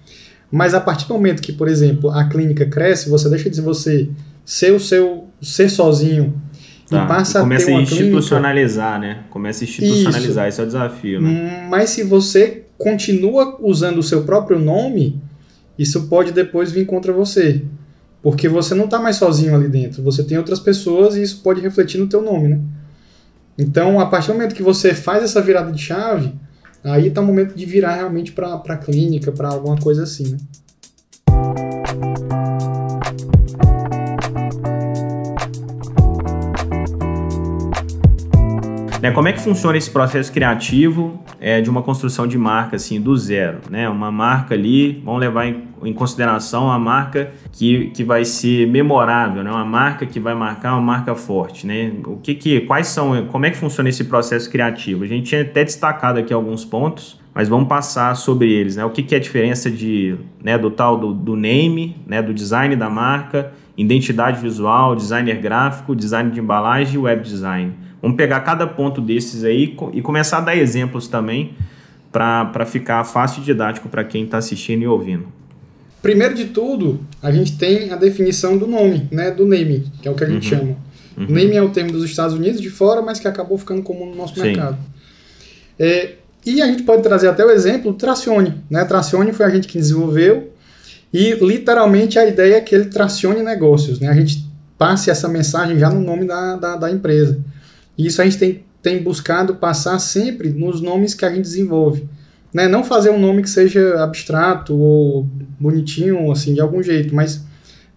[0.51, 4.09] Mas a partir do momento que, por exemplo, a clínica cresce, você deixa de você
[4.45, 6.41] ser o seu ser sozinho
[6.89, 7.05] tá.
[7.05, 9.21] e passa Começa a ter uma a institucionalizar, clínica.
[9.21, 9.25] né?
[9.29, 10.55] Começa a institucionalizar, Isso.
[10.55, 11.67] esse é o desafio, né?
[11.69, 15.21] Mas se você continua usando o seu próprio nome,
[15.79, 17.62] isso pode depois vir contra você.
[18.23, 21.61] Porque você não está mais sozinho ali dentro, você tem outras pessoas e isso pode
[21.61, 22.61] refletir no teu nome, né?
[23.59, 26.35] Então, a partir do momento que você faz essa virada de chave,
[26.85, 30.39] aí está o momento de virar realmente para a clínica, para alguma coisa assim, né?
[39.07, 43.01] Né, como é que funciona esse processo criativo é, de uma construção de marca assim
[43.01, 43.59] do zero?
[43.71, 43.89] Né?
[43.89, 49.45] Uma marca ali, vamos levar em, em, consideração a marca que, que vai ser memorável,
[49.45, 49.51] né?
[49.53, 51.65] uma marca que vai marcar uma marca forte.
[51.65, 51.93] Né?
[52.05, 55.05] O que, que quais são, como é que funciona esse processo criativo?
[55.05, 58.75] A gente tinha até destacado aqui alguns pontos, mas vamos passar sobre eles.
[58.75, 58.85] Né?
[58.85, 62.35] O que, que é a diferença de, né, do tal do, do name, né, do
[62.35, 67.73] design da marca, identidade visual, designer gráfico, design de embalagem e web design.
[68.01, 71.55] Vamos pegar cada ponto desses aí e começar a dar exemplos também
[72.13, 75.27] para ficar fácil e didático para quem está assistindo e ouvindo.
[76.01, 80.11] Primeiro de tudo, a gente tem a definição do nome, né, do name, que é
[80.11, 80.59] o que a gente uhum.
[80.61, 80.77] chama.
[81.17, 81.27] Uhum.
[81.29, 84.15] Name é o termo dos Estados Unidos de fora, mas que acabou ficando comum no
[84.15, 84.43] nosso Sim.
[84.43, 84.79] mercado.
[85.79, 88.63] É, e a gente pode trazer até o exemplo do Tracione.
[88.71, 88.85] Né?
[88.85, 90.53] Tracione foi a gente que desenvolveu
[91.13, 93.99] e literalmente a ideia é que ele tracione negócios.
[93.99, 94.09] Né?
[94.09, 94.47] A gente
[94.79, 97.43] passe essa mensagem já no nome da, da, da empresa.
[97.97, 102.09] E isso a gente tem tem buscado passar sempre nos nomes que a gente desenvolve.
[102.55, 102.69] Né?
[102.69, 105.27] Não fazer um nome que seja abstrato ou
[105.59, 107.45] bonitinho, assim, de algum jeito, mas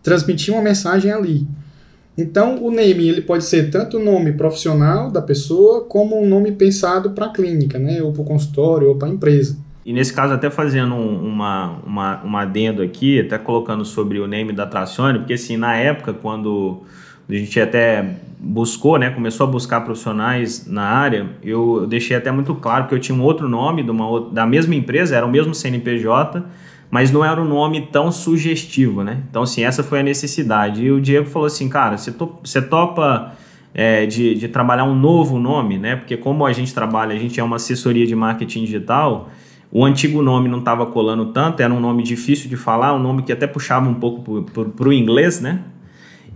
[0.01, 1.47] transmitir uma mensagem ali.
[2.17, 6.53] Então, o name ele pode ser tanto o nome profissional da pessoa, como um nome
[6.53, 8.01] pensado para a clínica, né?
[8.01, 9.57] ou para o consultório, ou para a empresa.
[9.85, 14.53] E nesse caso, até fazendo uma, uma, uma adendo aqui, até colocando sobre o name
[14.53, 16.81] da Tracione, porque assim, na época, quando
[17.29, 22.55] a gente até buscou, né, começou a buscar profissionais na área, eu deixei até muito
[22.55, 25.53] claro que eu tinha um outro nome de uma da mesma empresa, era o mesmo
[25.53, 26.45] CNPJ,
[26.89, 29.21] mas não era um nome tão sugestivo, né?
[29.29, 30.83] Então, assim, essa foi a necessidade.
[30.83, 33.33] E o Diego falou assim, cara, você, você topa
[33.73, 35.97] é, de, de trabalhar um novo nome, né?
[35.97, 39.29] Porque como a gente trabalha, a gente é uma assessoria de marketing digital,
[39.71, 43.21] o antigo nome não estava colando tanto, era um nome difícil de falar, um nome
[43.21, 45.61] que até puxava um pouco para o inglês, né?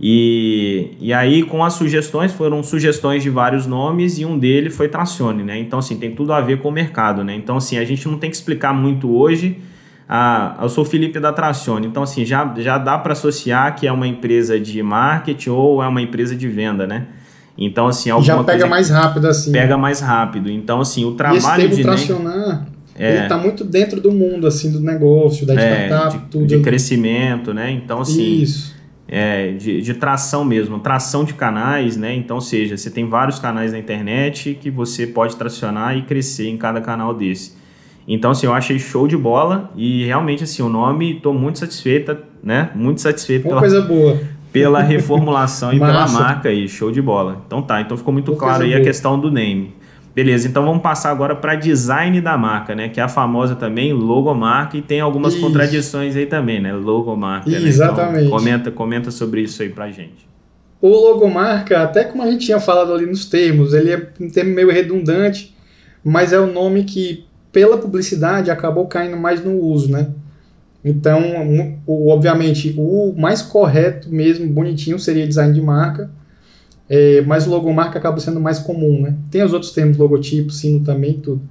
[0.00, 4.88] E, e aí, com as sugestões, foram sugestões de vários nomes e um deles foi
[4.88, 5.58] Tracione, né?
[5.58, 7.34] Então, assim, tem tudo a ver com o mercado, né?
[7.34, 9.56] Então, assim, a gente não tem que explicar muito hoje
[10.08, 13.92] ah, eu sou Felipe da Tracione, então assim, já, já dá para associar que é
[13.92, 17.06] uma empresa de marketing ou é uma empresa de venda, né?
[17.56, 19.52] Então, assim, já pega mais rápido assim.
[19.52, 20.50] Pega mais rápido.
[20.50, 22.66] Então, assim, o trabalho e esse de tracionar,
[22.98, 26.46] é, ele tá muito dentro do mundo assim do negócio, da é, startup, de, tudo.
[26.46, 27.70] De crescimento, né?
[27.70, 28.73] Então, assim, Isso.
[29.06, 32.14] É, de, de tração mesmo, tração de canais, né?
[32.14, 36.48] Então, ou seja, você tem vários canais na internet que você pode tracionar e crescer
[36.48, 37.54] em cada canal desse.
[38.08, 42.22] Então, assim, eu achei show de bola e realmente, assim, o nome, estou muito satisfeita,
[42.42, 42.70] né?
[42.74, 44.20] Muito satisfeito Uma pela, coisa boa.
[44.52, 47.42] pela reformulação e pela marca aí, show de bola.
[47.46, 48.80] Então tá, então ficou muito Uma claro aí boa.
[48.80, 49.74] a questão do name.
[50.14, 52.88] Beleza, então vamos passar agora para design da marca, né?
[52.88, 55.42] Que é a famosa também logomarca e tem algumas isso.
[55.42, 56.72] contradições aí também, né?
[56.72, 57.50] Logomarca.
[57.50, 57.58] Né?
[57.58, 58.26] Exatamente.
[58.26, 60.28] Então, comenta, comenta sobre isso aí pra gente.
[60.80, 64.54] O logomarca, até como a gente tinha falado ali nos termos, ele é um termo
[64.54, 65.56] meio redundante,
[66.04, 70.08] mas é o nome que pela publicidade acabou caindo mais no uso, né?
[70.84, 71.22] Então,
[71.88, 76.10] obviamente, o mais correto mesmo, bonitinho, seria design de marca,
[76.94, 79.16] é, mas o logomarca acaba sendo mais comum, né?
[79.28, 81.42] Tem os outros termos, logotipo, sino também, tudo.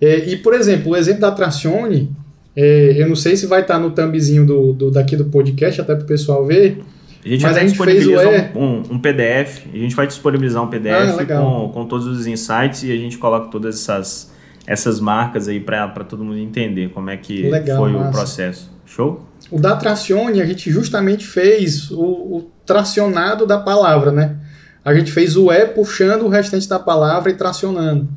[0.00, 2.12] É, e, por exemplo, o exemplo da Tracione,
[2.54, 5.96] é, eu não sei se vai estar no thumbzinho do, do, daqui do podcast, até
[5.96, 6.80] para o pessoal ver,
[7.24, 8.56] a gente mas a gente fez o e...
[8.56, 12.82] um, um, PDF, a gente vai disponibilizar um PDF ah, com, com todos os insights
[12.82, 14.30] e a gente coloca todas essas
[14.66, 18.08] essas marcas aí para todo mundo entender como é que Legal, foi massa.
[18.08, 18.70] o processo.
[18.86, 19.26] Show?
[19.50, 24.36] O da Tracione, a gente justamente fez o, o, tracionado da palavra, né?
[24.84, 28.08] A gente fez o E puxando o restante da palavra e tracionando.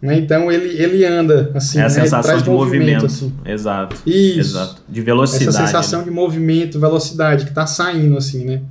[0.00, 0.18] Né?
[0.18, 1.90] Então ele, ele anda assim, é a né?
[1.90, 3.34] sensação de movimento, movimento assim.
[3.44, 4.38] exato, Isso.
[4.38, 5.48] exato, de velocidade.
[5.48, 6.04] Essa sensação né?
[6.04, 8.62] de movimento, velocidade que está saindo assim, né?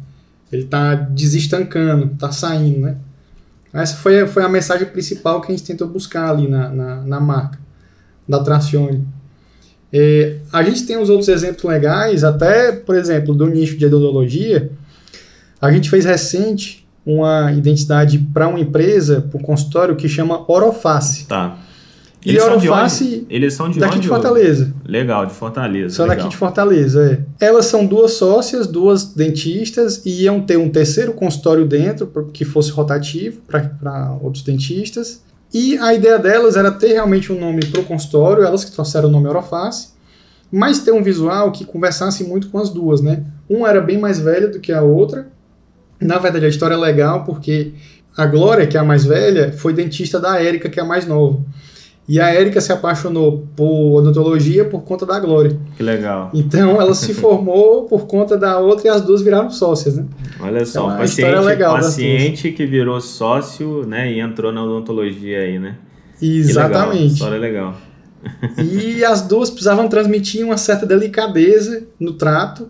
[0.49, 2.95] Ele está desestancando, está saindo, né?
[3.73, 7.19] Essa foi, foi a mensagem principal que a gente tentou buscar ali na, na, na
[7.19, 7.59] marca
[8.27, 9.05] da Tracione.
[9.91, 14.71] É, a gente tem os outros exemplos legais, até, por exemplo, do nicho de odontologia.
[15.61, 21.25] A gente fez recente uma identidade para uma empresa, para o consultório, que chama Oroface.
[21.25, 21.57] Tá.
[22.25, 24.01] E Eles Oroface, Eles são de daqui onde?
[24.01, 24.73] de Fortaleza.
[24.85, 25.95] Legal, de Fortaleza.
[25.95, 26.17] São legal.
[26.17, 27.45] daqui de Fortaleza, é.
[27.45, 32.71] Elas são duas sócias, duas dentistas, e iam ter um terceiro consultório dentro, que fosse
[32.71, 35.23] rotativo para outros dentistas.
[35.53, 39.07] E a ideia delas era ter realmente um nome para o consultório, elas que trouxeram
[39.07, 39.89] o nome Oroface,
[40.51, 43.23] mas ter um visual que conversasse muito com as duas, né?
[43.49, 45.29] Uma era bem mais velha do que a outra.
[45.99, 47.73] Na verdade, a história é legal porque
[48.15, 51.05] a Glória, que é a mais velha, foi dentista da Érica, que é a mais
[51.05, 51.39] nova.
[52.07, 55.59] E a Érica se apaixonou por odontologia por conta da Glória.
[55.75, 56.31] Que legal.
[56.33, 60.05] Então ela se formou por conta da outra e as duas viraram sócias, né?
[60.39, 65.39] Olha só, então, paciente, é legal paciente que virou sócio, né, e entrou na odontologia
[65.39, 65.75] aí, né?
[66.21, 66.93] Exatamente.
[66.93, 67.75] Legal, história legal.
[68.57, 72.69] e as duas precisavam transmitir uma certa delicadeza no trato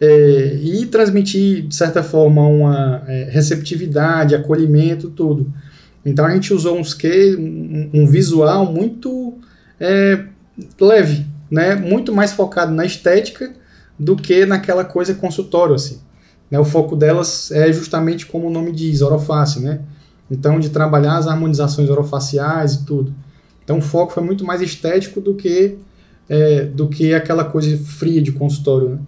[0.00, 5.52] é, e transmitir, de certa forma, uma é, receptividade, acolhimento, tudo.
[6.04, 9.34] Então a gente usou uns que, um, um visual muito
[9.80, 10.24] é,
[10.80, 11.74] leve, né?
[11.74, 13.52] muito mais focado na estética
[13.98, 15.74] do que naquela coisa consultório.
[15.74, 16.00] Assim.
[16.50, 16.58] Né?
[16.58, 19.60] O foco delas é justamente como o nome diz, oroface.
[19.60, 19.80] Né?
[20.30, 23.14] Então, de trabalhar as harmonizações orofaciais e tudo.
[23.64, 25.76] Então, o foco foi muito mais estético do que,
[26.28, 28.90] é, do que aquela coisa fria de consultório.
[28.90, 28.98] Né?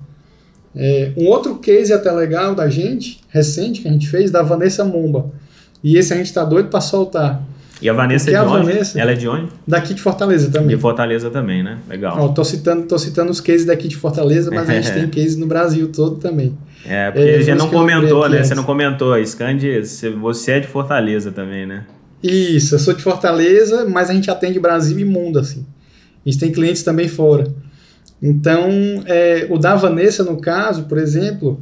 [0.76, 4.84] É, um outro case até legal da gente, recente, que a gente fez, da Vanessa
[4.84, 5.30] Momba.
[5.82, 7.42] E esse a gente tá doido para soltar.
[7.80, 8.66] E a Vanessa é de onde?
[8.66, 9.48] Vanessa, Ela é de onde?
[9.66, 10.74] Daqui de Fortaleza também.
[10.74, 11.78] De Fortaleza também, né?
[11.88, 12.32] Legal.
[12.32, 15.46] Tô, citando, tô citando os cases daqui de Fortaleza, mas a gente tem cases no
[15.46, 16.58] Brasil todo também.
[16.84, 18.42] É, porque é, você não comentou, né?
[18.42, 19.14] Você não comentou.
[19.24, 19.80] Scandi,
[20.20, 21.84] você é de Fortaleza também, né?
[22.20, 25.64] Isso, eu sou de Fortaleza, mas a gente atende Brasil e mundo, assim.
[26.26, 27.46] A gente tem clientes também fora.
[28.22, 28.68] Então,
[29.06, 31.60] é, o da Vanessa, no caso, por exemplo,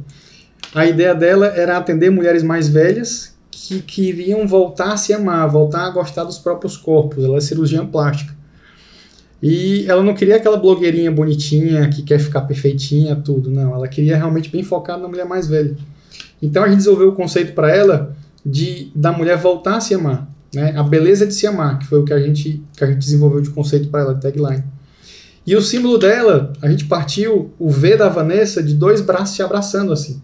[0.73, 5.85] a ideia dela era atender mulheres mais velhas que queriam voltar a se amar, voltar
[5.85, 7.23] a gostar dos próprios corpos.
[7.23, 8.35] Ela é cirurgiã plástica.
[9.41, 13.51] E ela não queria aquela blogueirinha bonitinha que quer ficar perfeitinha, tudo.
[13.51, 15.75] Não, ela queria realmente bem focada na mulher mais velha.
[16.41, 20.27] Então a gente desenvolveu o conceito para ela de da mulher voltar a se amar,
[20.53, 20.73] né?
[20.75, 23.41] A beleza de se amar, que foi o que a gente que a gente desenvolveu
[23.41, 24.63] de conceito para ela, de tagline.
[25.47, 29.41] E o símbolo dela, a gente partiu o V da Vanessa de dois braços se
[29.41, 30.21] abraçando assim.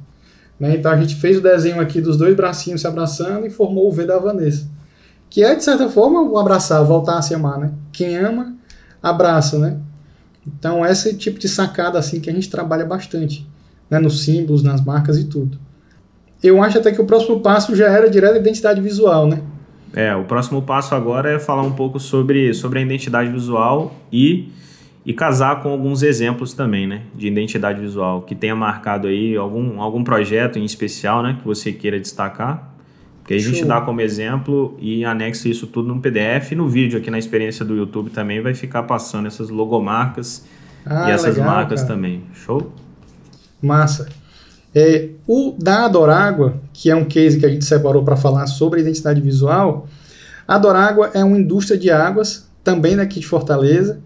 [0.59, 0.76] Né?
[0.76, 3.91] Então a gente fez o desenho aqui dos dois bracinhos se abraçando e formou o
[3.91, 4.69] V da Vanessa.
[5.30, 7.71] Que é, de certa forma, o abraçar, voltar a se amar, né?
[7.93, 8.53] Quem ama,
[9.01, 9.78] abraça, né?
[10.45, 13.47] Então esse tipo de sacada assim que a gente trabalha bastante,
[13.89, 13.99] né?
[13.99, 15.57] Nos símbolos, nas marcas e tudo.
[16.43, 19.41] Eu acho até que o próximo passo já era direto a identidade visual, né?
[19.93, 24.51] É, o próximo passo agora é falar um pouco sobre, sobre a identidade visual e
[25.06, 29.82] e casar com alguns exemplos também, né, de identidade visual que tenha marcado aí algum,
[29.82, 32.72] algum projeto em especial, né, que você queira destacar.
[33.20, 36.99] Porque a gente dá como exemplo e anexa isso tudo no PDF e no vídeo
[36.99, 40.45] aqui na experiência do YouTube também vai ficar passando essas logomarcas
[40.86, 41.93] ah, e essas legal, marcas cara.
[41.93, 42.24] também.
[42.34, 42.74] Show?
[43.62, 44.10] Massa.
[44.76, 48.82] É, o da Adorágua, que é um case que a gente separou para falar sobre
[48.82, 49.88] identidade visual,
[50.45, 54.01] a Adorágua é uma indústria de águas, também daqui de Fortaleza,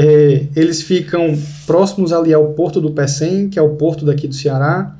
[0.00, 1.36] é, eles ficam
[1.66, 4.96] próximos ali ao Porto do Pecém, que é o porto daqui do Ceará.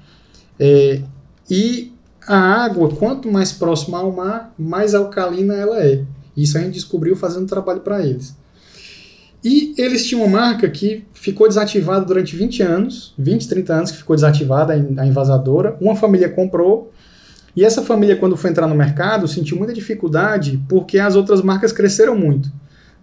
[0.58, 1.02] É,
[1.48, 1.92] e
[2.26, 6.02] a água, quanto mais próxima ao mar, mais alcalina ela é.
[6.36, 8.36] Isso a gente descobriu fazendo trabalho para eles.
[9.44, 13.98] E eles tinham uma marca que ficou desativada durante 20 anos, 20, 30 anos que
[13.98, 15.76] ficou desativada, a invasadora.
[15.80, 16.92] Uma família comprou,
[17.54, 21.70] e essa família, quando foi entrar no mercado, sentiu muita dificuldade porque as outras marcas
[21.70, 22.50] cresceram muito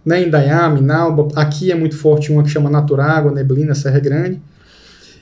[0.06, 4.40] né, em Dayami, Nauba, aqui é muito forte uma que chama Naturágua, Neblina, Serra Grande.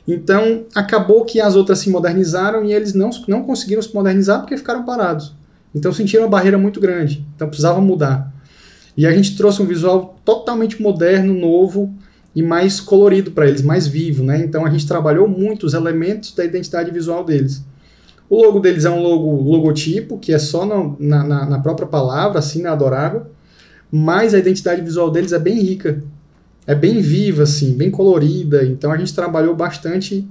[0.07, 4.59] Então, acabou que as outras se modernizaram e eles não, não conseguiram se modernizar porque
[4.59, 5.35] ficaram parados.
[5.75, 7.27] Então, sentiram uma barreira muito grande.
[7.35, 8.31] Então, precisava mudar.
[8.95, 11.93] E a gente trouxe um visual totalmente moderno, novo
[12.35, 14.23] e mais colorido para eles, mais vivo.
[14.23, 14.45] Né?
[14.45, 17.65] Então, a gente trabalhou muito os elementos da identidade visual deles.
[18.29, 22.39] O logo deles é um logo logotipo, que é só na, na, na, própria palavra,
[22.39, 23.27] assim, na Adorável
[23.97, 26.03] mas a identidade visual deles é bem rica,
[26.67, 28.65] é bem viva, assim, bem colorida.
[28.65, 30.27] Então a gente trabalhou bastante,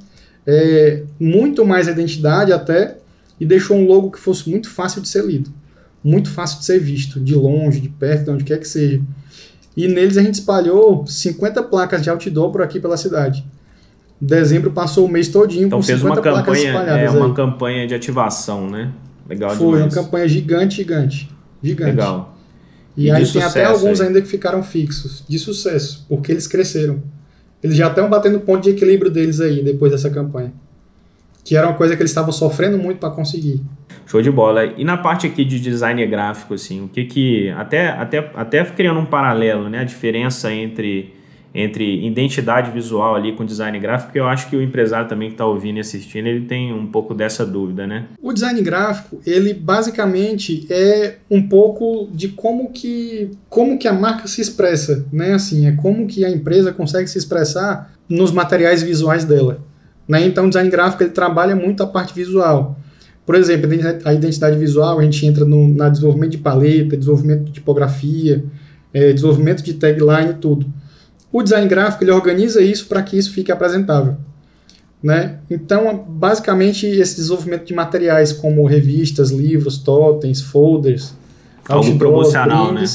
[0.45, 2.97] é, muito mais a identidade até,
[3.39, 5.49] e deixou um logo que fosse muito fácil de ser lido,
[6.03, 9.01] muito fácil de ser visto, de longe, de perto, de onde quer que seja.
[9.77, 13.45] E neles a gente espalhou 50 placas de outdoor por aqui pela cidade.
[14.19, 17.13] Dezembro passou o mês todinho então com fez 50 uma placas campanha, espalhadas.
[17.13, 17.33] É uma aí.
[17.33, 18.91] campanha de ativação, né?
[19.29, 19.95] Legal Foi demais.
[19.95, 21.29] uma campanha gigante, gigante.
[21.63, 21.91] Gigante.
[21.91, 22.32] Legal.
[22.95, 24.07] E, e aí tem até alguns aí.
[24.07, 27.01] ainda que ficaram fixos, de sucesso, porque eles cresceram.
[27.61, 30.53] Eles já estão batendo ponto de equilíbrio deles aí, depois dessa campanha.
[31.43, 33.61] Que era uma coisa que eles estavam sofrendo muito para conseguir.
[34.05, 34.65] Show de bola.
[34.65, 37.49] E na parte aqui de design gráfico, assim, o que que.
[37.51, 39.79] Até, até, até criando um paralelo, né?
[39.79, 41.13] A diferença entre
[41.53, 45.35] entre identidade visual ali com design gráfico, porque eu acho que o empresário também que
[45.35, 48.07] está ouvindo e assistindo, ele tem um pouco dessa dúvida, né?
[48.21, 54.27] O design gráfico, ele basicamente é um pouco de como que, como que a marca
[54.27, 55.33] se expressa, né?
[55.33, 59.59] Assim, é como que a empresa consegue se expressar nos materiais visuais dela.
[60.07, 60.25] Né?
[60.25, 62.79] Então, o design gráfico ele trabalha muito a parte visual.
[63.25, 63.69] Por exemplo,
[64.03, 68.43] a identidade visual, a gente entra no na desenvolvimento de paleta, desenvolvimento de tipografia,
[68.93, 70.65] é, desenvolvimento de tagline e tudo.
[71.33, 74.15] O design gráfico ele organiza isso para que isso fique apresentável.
[75.01, 75.39] Né?
[75.49, 81.13] Então, basicamente, esse desenvolvimento de materiais como revistas, livros, totens, folders,
[81.67, 82.85] algo promocional, né?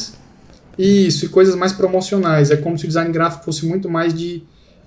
[0.79, 2.53] Isso, e coisas mais promocionais.
[2.53, 4.45] É como se o design gráfico fosse muito mais de,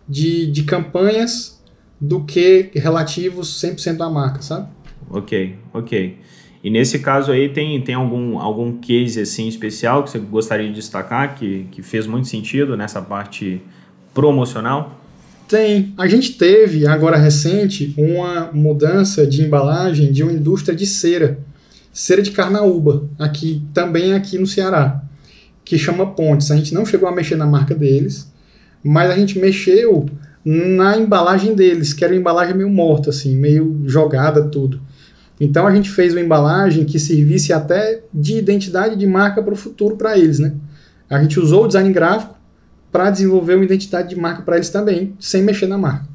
[0.08, 1.62] de, de campanhas
[2.00, 4.70] do que relativos 100% à marca, sabe?
[5.10, 6.18] Ok, ok.
[6.64, 10.76] E nesse caso aí tem, tem algum, algum case assim especial que você gostaria de
[10.76, 13.62] destacar que, que fez muito sentido nessa parte
[14.14, 15.00] promocional?
[15.48, 15.94] Tem.
[15.98, 21.40] A gente teve agora recente uma mudança de embalagem de uma indústria de cera,
[21.92, 25.02] cera de carnaúba, aqui também aqui no Ceará,
[25.66, 26.52] que chama Pontes.
[26.52, 28.32] A gente não chegou a mexer na marca deles,
[28.84, 30.06] mas a gente mexeu
[30.46, 34.80] na embalagem deles, que era uma embalagem meio morta assim, meio jogada tudo.
[35.44, 39.58] Então a gente fez uma embalagem que servisse até de identidade de marca para o
[39.58, 40.54] futuro para eles, né?
[41.10, 42.36] A gente usou o design gráfico
[42.92, 46.08] para desenvolver uma identidade de marca para eles também, sem mexer na marca,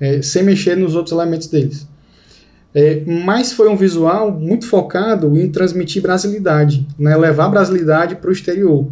[0.00, 1.86] é, sem mexer nos outros elementos deles.
[2.74, 7.16] É, mas foi um visual muito focado em transmitir brasilidade, né?
[7.16, 8.90] levar brasilidade para o exterior.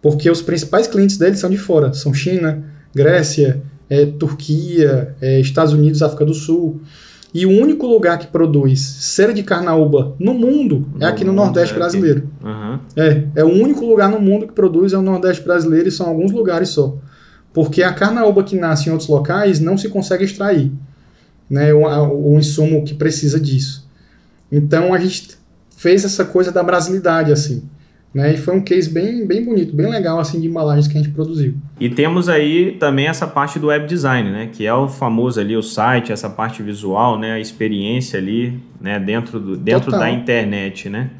[0.00, 2.64] Porque os principais clientes deles são de fora, são China,
[2.94, 6.80] Grécia, é, Turquia, é, Estados Unidos, África do Sul.
[7.32, 11.74] E o único lugar que produz cera de carnaúba no mundo é aqui no, Nordeste
[11.74, 12.28] é brasileiro.
[12.42, 12.78] Uhum.
[12.96, 16.08] É, é o único lugar no mundo que produz é o Nordeste brasileiro e são
[16.08, 16.96] alguns lugares só.
[17.52, 20.72] Porque a carnaúba que nasce em outros locais não se consegue extrair.
[21.50, 23.88] Né, o, o insumo que precisa disso.
[24.52, 25.36] Então a gente
[25.76, 27.62] fez essa coisa da brasilidade assim.
[28.18, 28.34] Né?
[28.34, 31.12] E foi um case bem, bem bonito, bem legal assim de embalagens que a gente
[31.12, 31.54] produziu.
[31.78, 34.48] E temos aí também essa parte do web design, né?
[34.52, 37.34] Que é o famoso ali o site, essa parte visual, né?
[37.34, 38.98] A experiência ali, né?
[38.98, 41.10] Dentro, do, dentro da internet, né?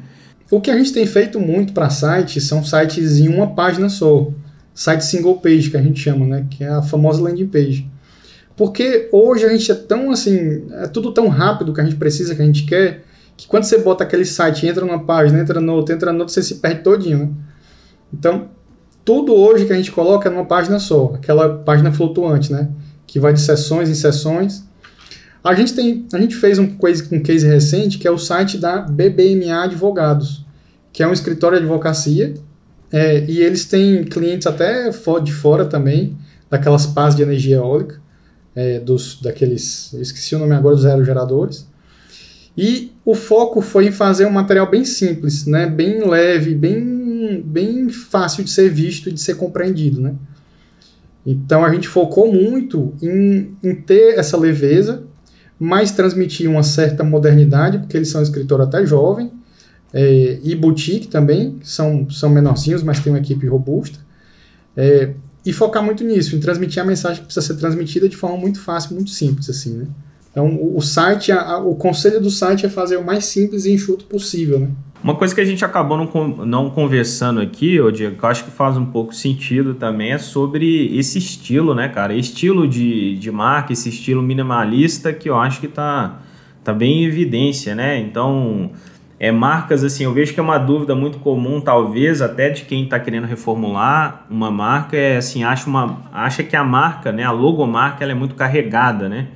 [0.51, 4.29] O que a gente tem feito muito para sites são sites em uma página só,
[4.73, 6.47] site single page que a gente chama, né?
[6.49, 7.89] Que é a famosa landing page.
[8.57, 12.35] Porque hoje a gente é tão assim, é tudo tão rápido que a gente precisa,
[12.35, 13.05] que a gente quer,
[13.39, 16.33] que quando você bota aquele site, entra numa página, entra no outro, entra no outro,
[16.33, 17.29] você se perde todinho, né?
[18.13, 18.49] Então,
[19.05, 22.69] tudo hoje que a gente coloca é numa página só, aquela página flutuante, né?
[23.07, 24.65] Que vai de sessões em sessões.
[25.41, 28.57] A gente, tem, a gente fez um case, um case recente que é o site
[28.57, 30.45] da BBMA Advogados,
[30.91, 32.33] que é um escritório de advocacia,
[32.91, 34.89] é, e eles têm clientes até
[35.23, 36.17] de fora também,
[36.49, 38.01] daquelas pás de energia eólica,
[38.53, 41.68] é, dos, daqueles, esqueci o nome agora, dos aerogeradores.
[42.61, 45.65] E o foco foi em fazer um material bem simples, né?
[45.65, 50.01] bem leve, bem, bem fácil de ser visto e de ser compreendido.
[50.01, 50.13] Né?
[51.25, 55.03] Então a gente focou muito em, em ter essa leveza,
[55.57, 59.31] mas transmitir uma certa modernidade, porque eles são um escritor até jovem,
[59.93, 63.99] é, e boutique também, são, são menorzinhos, mas tem uma equipe robusta.
[64.75, 65.13] É,
[65.45, 68.59] e focar muito nisso, em transmitir a mensagem que precisa ser transmitida de forma muito
[68.59, 69.87] fácil, muito simples, assim, né?
[70.31, 74.05] Então, o site, a, o conselho do site é fazer o mais simples e enxuto
[74.05, 74.69] possível, né?
[75.01, 78.51] Uma coisa que a gente acabou não, não conversando aqui, Diego, que eu acho que
[78.51, 82.13] faz um pouco sentido também, é sobre esse estilo, né, cara?
[82.13, 86.19] Estilo de, de marca, esse estilo minimalista que eu acho que tá,
[86.65, 87.97] tá bem em evidência, né?
[87.97, 88.71] Então,
[89.17, 92.83] é, marcas, assim, eu vejo que é uma dúvida muito comum, talvez, até de quem
[92.83, 97.31] está querendo reformular uma marca, é assim, acha, uma, acha que a marca, né, a
[97.31, 99.29] logomarca, ela é muito carregada, né?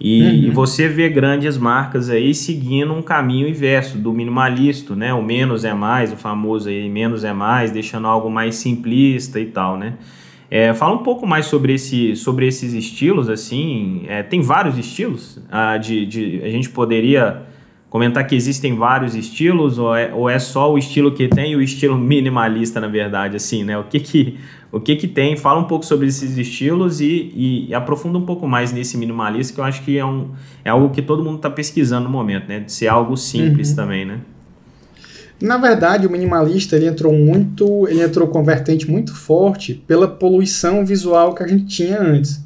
[0.00, 0.28] E, uhum.
[0.28, 5.12] e, você vê grandes marcas aí seguindo um caminho inverso do minimalista, né?
[5.12, 9.46] O menos é mais, o famoso aí menos é mais, deixando algo mais simplista e
[9.46, 9.94] tal, né?
[10.50, 14.04] É, fala um pouco mais sobre, esse, sobre esses estilos, assim.
[14.08, 15.38] É, tem vários estilos.
[15.50, 17.42] Ah, de, de, a gente poderia
[17.90, 21.56] comentar que existem vários estilos ou é, ou é só o estilo que tem e
[21.56, 23.76] o estilo minimalista, na verdade, assim, né?
[23.76, 24.38] O que que,
[24.70, 25.36] o que que tem?
[25.36, 29.54] Fala um pouco sobre esses estilos e, e, e aprofunda um pouco mais nesse minimalista,
[29.54, 30.30] que eu acho que é, um,
[30.64, 32.60] é algo que todo mundo está pesquisando no momento, né?
[32.60, 33.76] De ser algo simples uhum.
[33.76, 34.20] também, né?
[35.40, 40.84] Na verdade, o minimalista ele entrou muito, ele entrou com vertente muito forte pela poluição
[40.84, 42.44] visual que a gente tinha antes.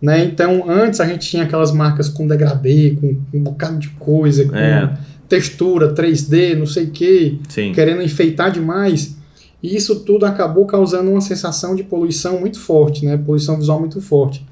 [0.00, 0.24] Né?
[0.24, 4.54] Então, antes a gente tinha aquelas marcas com degradê, com, um bocado de coisa, com
[4.54, 4.96] é.
[5.28, 7.36] textura 3D, não sei o quê,
[7.74, 9.17] querendo enfeitar demais.
[9.62, 13.16] E isso tudo acabou causando uma sensação de poluição muito forte, né?
[13.16, 14.46] poluição visual muito forte.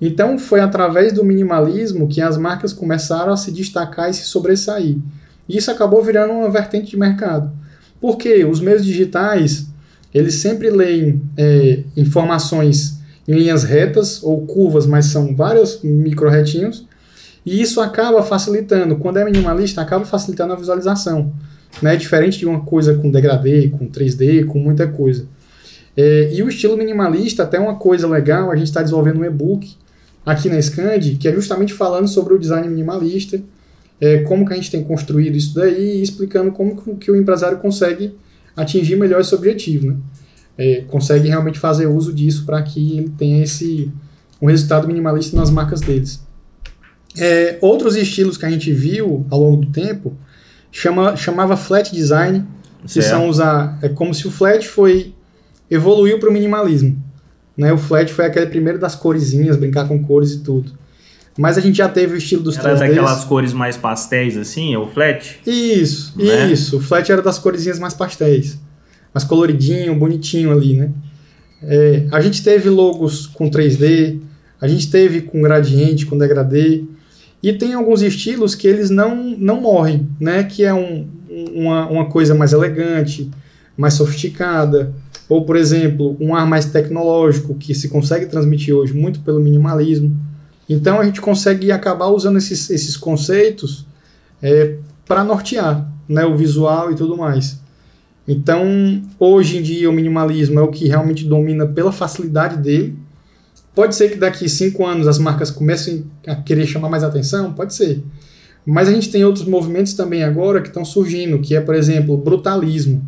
[0.00, 4.96] Então, foi através do minimalismo que as marcas começaram a se destacar e se sobressair.
[5.48, 7.50] E isso acabou virando uma vertente de mercado.
[8.00, 9.66] Porque os meios digitais,
[10.12, 12.98] eles sempre leem é, informações
[13.28, 16.86] em linhas retas ou curvas, mas são vários micro-retinhos,
[17.44, 21.32] e isso acaba facilitando, quando é minimalista, acaba facilitando a visualização,
[21.82, 21.96] né?
[21.96, 25.26] diferente de uma coisa com degradê, com 3D, com muita coisa.
[25.96, 29.74] É, e o estilo minimalista, até uma coisa legal, a gente está desenvolvendo um e-book
[30.24, 33.40] aqui na Scand, que é justamente falando sobre o design minimalista,
[34.00, 37.58] é, como que a gente tem construído isso daí e explicando como que o empresário
[37.58, 38.14] consegue
[38.56, 39.88] atingir melhor esse objetivo.
[39.88, 39.96] Né?
[40.60, 43.90] é, consegue realmente fazer uso disso para que ele tenha esse
[44.42, 46.22] um resultado minimalista nas marcas deles.
[47.16, 50.14] É, outros estilos que a gente viu ao longo do tempo
[50.70, 52.46] chama, chamava flat design,
[52.86, 55.14] que são usar é como se o flat foi
[55.70, 57.02] evoluiu para o minimalismo.
[57.56, 57.72] Né?
[57.72, 60.72] O flat foi aquele primeiro das coresinhas, brincar com cores e tudo.
[61.38, 62.78] Mas a gente já teve o estilo dos era 3Ds.
[62.78, 65.40] daquelas cores mais pastéis assim, é o flat?
[65.46, 66.50] Isso, né?
[66.50, 66.78] isso.
[66.78, 68.58] O flat era das coresinhas mais pastéis
[69.12, 70.90] mais coloridinho, bonitinho ali, né?
[71.62, 74.18] É, a gente teve logos com 3D,
[74.60, 76.84] a gente teve com gradiente, com degradê,
[77.42, 80.44] e tem alguns estilos que eles não, não morrem, né?
[80.44, 81.08] Que é um,
[81.54, 83.30] uma, uma coisa mais elegante,
[83.76, 84.92] mais sofisticada,
[85.28, 90.14] ou, por exemplo, um ar mais tecnológico, que se consegue transmitir hoje muito pelo minimalismo.
[90.68, 93.86] Então a gente consegue acabar usando esses, esses conceitos
[94.42, 94.76] é,
[95.06, 97.60] para nortear né, o visual e tudo mais.
[98.26, 102.96] Então, hoje em dia, o minimalismo é o que realmente domina pela facilidade dele.
[103.74, 107.74] Pode ser que daqui cinco anos as marcas comecem a querer chamar mais atenção, pode
[107.74, 108.04] ser.
[108.66, 112.14] Mas a gente tem outros movimentos também agora que estão surgindo, que é, por exemplo,
[112.14, 113.06] o brutalismo,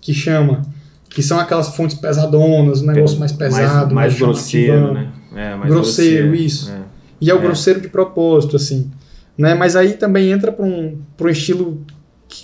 [0.00, 0.62] que chama,
[1.08, 5.08] que são aquelas fontes pesadonas, um negócio mais pesado, mais, mais grosseiro, né?
[5.34, 6.70] É, mais grosseiro, grosseiro, isso.
[6.70, 6.82] É.
[7.20, 7.40] E é o é.
[7.40, 8.90] grosseiro de propósito, assim.
[9.36, 9.54] Né?
[9.54, 11.82] Mas aí também entra para um, um estilo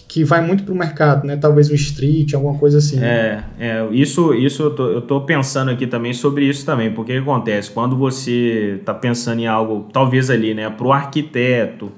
[0.09, 1.37] que, vai muito para o mercado, né?
[1.37, 2.99] Talvez um street, alguma coisa assim.
[2.99, 7.13] É, é isso, isso eu, tô, eu tô pensando aqui também sobre isso também, porque
[7.13, 7.71] o que acontece?
[7.71, 11.93] Quando você está pensando em algo, talvez ali, né, para o arquiteto,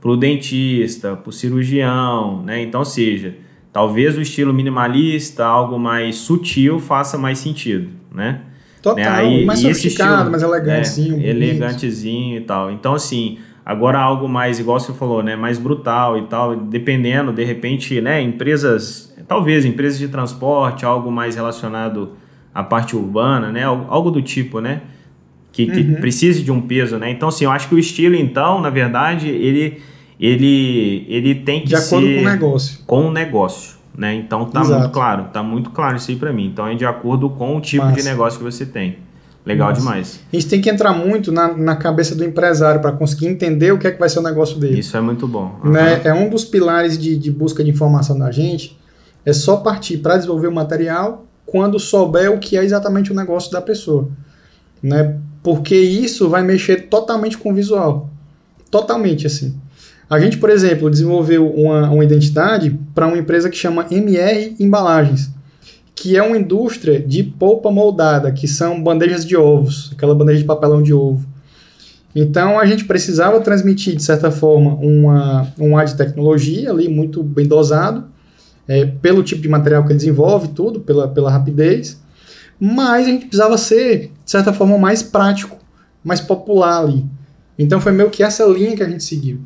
[0.00, 2.62] para o dentista, para o cirurgião, né?
[2.62, 3.34] Então, seja,
[3.70, 8.40] talvez o estilo minimalista, algo mais sutil, faça mais sentido, né?
[8.80, 9.08] Total, né?
[9.08, 11.20] Aí, mais sofisticado, estilo, mais elegantezinho.
[11.20, 12.70] É, elegantezinho e tal.
[12.70, 15.36] Então, assim, agora algo mais, igual você falou, né?
[15.36, 18.20] Mais brutal e tal, dependendo, de repente, né?
[18.20, 22.12] Empresas, talvez empresas de transporte, algo mais relacionado
[22.54, 23.64] à parte urbana, né?
[23.64, 24.82] Algo do tipo, né?
[25.52, 25.94] Que, que uhum.
[25.96, 27.10] precise de um peso, né?
[27.10, 29.80] Então, assim, eu acho que o estilo, então, na verdade, ele
[30.20, 31.96] ele, ele tem que de ser...
[31.96, 32.78] Acordo com o negócio.
[32.86, 34.14] Com o negócio, né?
[34.14, 34.80] Então tá Exato.
[34.80, 36.46] muito claro, tá muito claro isso aí para mim.
[36.46, 38.98] Então é de acordo com o tipo de negócio que você tem.
[39.44, 39.80] Legal Massa.
[39.80, 40.20] demais.
[40.32, 43.78] A gente tem que entrar muito na, na cabeça do empresário para conseguir entender o
[43.78, 44.80] que é que vai ser o negócio dele.
[44.80, 45.58] Isso é muito bom.
[45.64, 45.70] Uhum.
[45.70, 46.00] Né?
[46.04, 48.78] É um dos pilares de, de busca de informação da gente.
[49.24, 53.50] É só partir para desenvolver o material quando souber o que é exatamente o negócio
[53.50, 54.08] da pessoa.
[54.82, 55.16] Né?
[55.42, 58.10] Porque isso vai mexer totalmente com o visual.
[58.70, 59.58] Totalmente, assim.
[60.08, 65.30] A gente, por exemplo, desenvolveu uma, uma identidade para uma empresa que chama MR Embalagens,
[66.00, 70.46] que é uma indústria de polpa moldada, que são bandejas de ovos, aquela bandeja de
[70.46, 71.28] papelão de ovo.
[72.16, 77.22] Então a gente precisava transmitir, de certa forma, uma, um ar de tecnologia ali muito
[77.22, 78.06] bem dosado,
[78.66, 82.00] é, pelo tipo de material que ele desenvolve, tudo, pela, pela rapidez,
[82.58, 85.58] mas a gente precisava ser, de certa forma, mais prático,
[86.02, 87.04] mais popular ali.
[87.58, 89.38] Então foi meio que essa linha que a gente seguiu.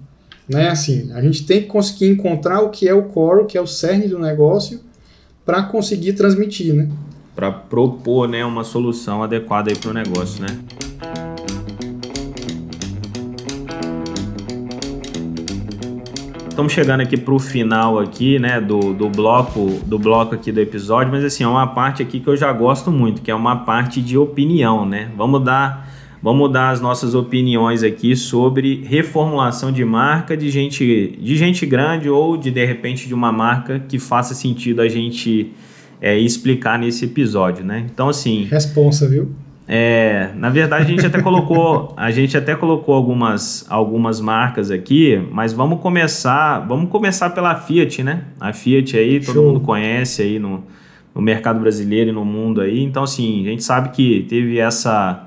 [0.48, 0.68] Né?
[0.68, 3.60] Assim, a gente tem que conseguir encontrar o que é o core, o que é
[3.60, 4.80] o cerne do negócio,
[5.44, 6.88] para conseguir transmitir, né?
[7.34, 10.58] Para propor né, uma solução adequada para o negócio, né?
[16.48, 20.60] Estamos chegando aqui para o final aqui, né, do, do bloco do bloco aqui do
[20.60, 23.64] episódio, mas assim, é uma parte aqui que eu já gosto muito, que é uma
[23.64, 25.10] parte de opinião, né?
[25.16, 25.93] Vamos dar
[26.24, 32.08] Vamos dar as nossas opiniões aqui sobre reformulação de marca de gente, de gente grande
[32.08, 35.52] ou de de repente de uma marca que faça sentido a gente
[36.00, 37.84] é, explicar nesse episódio, né?
[37.92, 38.44] Então assim.
[38.44, 39.32] Responsa, viu?
[39.68, 45.22] É, na verdade a gente até colocou, a gente até colocou algumas, algumas marcas aqui,
[45.30, 48.22] mas vamos começar, vamos começar pela Fiat, né?
[48.40, 49.48] A Fiat aí todo Show.
[49.48, 50.64] mundo conhece aí no,
[51.14, 52.82] no mercado brasileiro e no mundo aí.
[52.82, 55.23] Então assim, a gente sabe que teve essa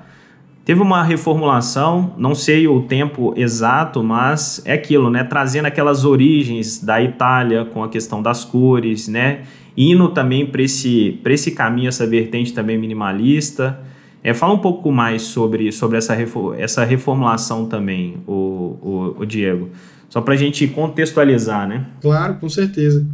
[0.67, 5.23] Teve uma reformulação, não sei o tempo exato, mas é aquilo, né?
[5.23, 9.43] Trazendo aquelas origens da Itália com a questão das cores, né?
[9.77, 13.79] Indo também para esse, esse caminho, essa vertente também minimalista.
[14.21, 16.17] É, fala um pouco mais sobre, sobre essa,
[16.57, 19.69] essa reformulação também, o, o, o Diego.
[20.09, 21.85] Só para a gente contextualizar, né?
[22.01, 23.07] Claro, com certeza.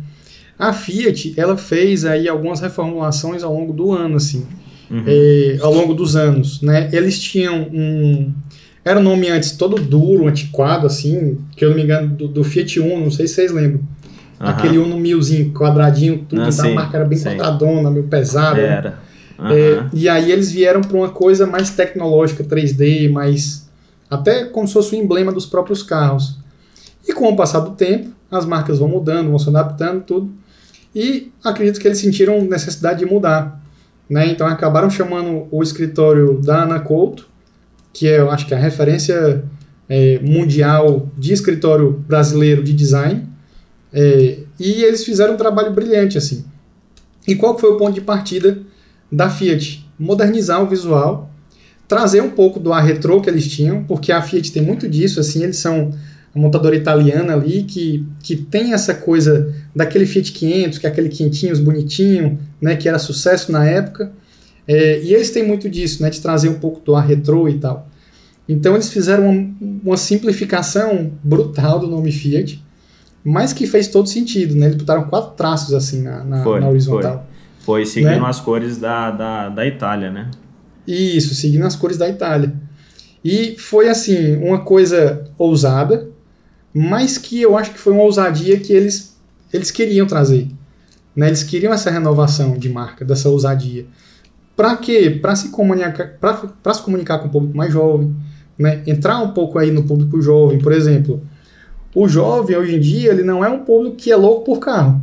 [0.58, 4.44] A Fiat, ela fez aí algumas reformulações ao longo do ano, assim
[4.90, 5.06] uhum.
[5.62, 6.90] ao longo dos anos, né?
[6.92, 8.32] Eles tinham um
[8.86, 12.44] era um nome antes todo duro, antiquado, assim, que eu não me engano, do, do
[12.44, 13.80] Fiat Uno, não sei se vocês lembram.
[13.80, 14.48] Uhum.
[14.48, 17.30] Aquele Uno milzinho, quadradinho, tudo, ah, da marca era bem sim.
[17.30, 18.60] quadradona, meio pesada.
[18.60, 19.00] Era.
[19.40, 19.90] Uhum.
[19.94, 23.70] E aí eles vieram para uma coisa mais tecnológica, 3D, mais.
[24.10, 26.38] até como se fosse o emblema dos próprios carros.
[27.08, 30.32] E com o passar do tempo, as marcas vão mudando, vão se adaptando, tudo.
[30.94, 33.63] E acredito que eles sentiram necessidade de mudar.
[34.10, 34.28] Né?
[34.28, 37.28] Então acabaram chamando o escritório da Ana Couto,
[37.92, 39.44] que é, eu acho que é a referência
[39.88, 43.28] é, mundial de escritório brasileiro de design,
[43.92, 46.46] é, e eles fizeram um trabalho brilhante assim.
[47.28, 48.60] E qual foi o ponto de partida
[49.12, 49.88] da Fiat?
[49.98, 51.32] Modernizar o visual,
[51.88, 55.20] trazer um pouco do ar retrô que eles tinham, porque a Fiat tem muito disso,
[55.20, 55.92] assim, eles são
[56.40, 61.60] montadora italiana ali que, que tem essa coisa daquele Fiat 500, que é aquele quentinhos
[61.60, 64.12] bonitinho, né, que era sucesso na época.
[64.68, 67.60] É, e eles têm muito disso, né, de trazer um pouco do ar retrô e
[67.60, 67.88] tal.
[68.48, 69.56] Então eles fizeram uma,
[69.86, 72.64] uma simplificação brutal do nome Fiat,
[73.24, 74.66] mas que fez todo sentido, né?
[74.66, 77.26] Eles botaram quatro traços assim na, na, foi, na horizontal.
[77.60, 78.28] Foi, foi seguindo né?
[78.28, 80.30] as cores da, da, da Itália, né?
[80.86, 82.54] Isso, seguindo as cores da Itália.
[83.24, 86.10] E foi assim, uma coisa ousada,
[86.74, 89.16] mas que eu acho que foi uma ousadia que eles,
[89.52, 90.48] eles queriam trazer.
[91.16, 91.28] Né?
[91.28, 93.86] Eles queriam essa renovação de marca, dessa ousadia.
[94.56, 95.10] Para quê?
[95.22, 96.18] Para se comunicar,
[96.74, 98.16] se comunicar com o público mais jovem,
[98.58, 98.84] né?
[98.86, 101.22] Entrar um pouco aí no público jovem, por exemplo.
[101.96, 105.02] O jovem hoje em dia, ele não é um público que é louco por carro.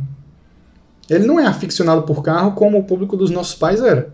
[1.09, 4.13] Ele não é aficionado por carro como o público dos nossos pais era.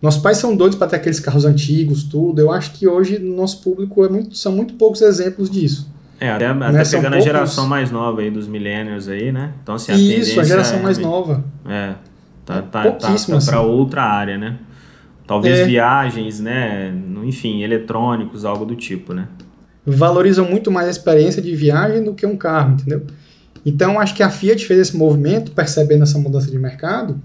[0.00, 2.40] Nossos pais são doidos para ter aqueles carros antigos, tudo.
[2.40, 5.88] Eu acho que hoje nosso público é muito, são muito poucos exemplos disso.
[6.22, 6.84] É, até, até né?
[6.88, 9.54] pegando a geração mais nova aí dos millennials aí, né?
[9.60, 11.44] Então, assim, a Isso, a geração é, mais nova.
[11.68, 11.94] É,
[12.46, 13.56] tá, tá, tá, tá para assim.
[13.56, 14.56] outra área, né?
[15.26, 15.64] Talvez é.
[15.64, 16.94] viagens, né?
[17.24, 19.26] Enfim, eletrônicos, algo do tipo, né?
[19.84, 23.02] Valorizam muito mais a experiência de viagem do que um carro, entendeu?
[23.66, 27.20] Então, acho que a Fiat fez esse movimento, percebendo essa mudança de mercado,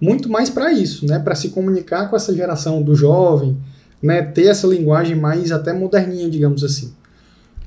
[0.00, 1.20] muito mais para isso, né?
[1.20, 3.56] Para se comunicar com essa geração do jovem,
[4.02, 4.22] né?
[4.22, 6.92] Ter essa linguagem mais até moderninha, digamos assim.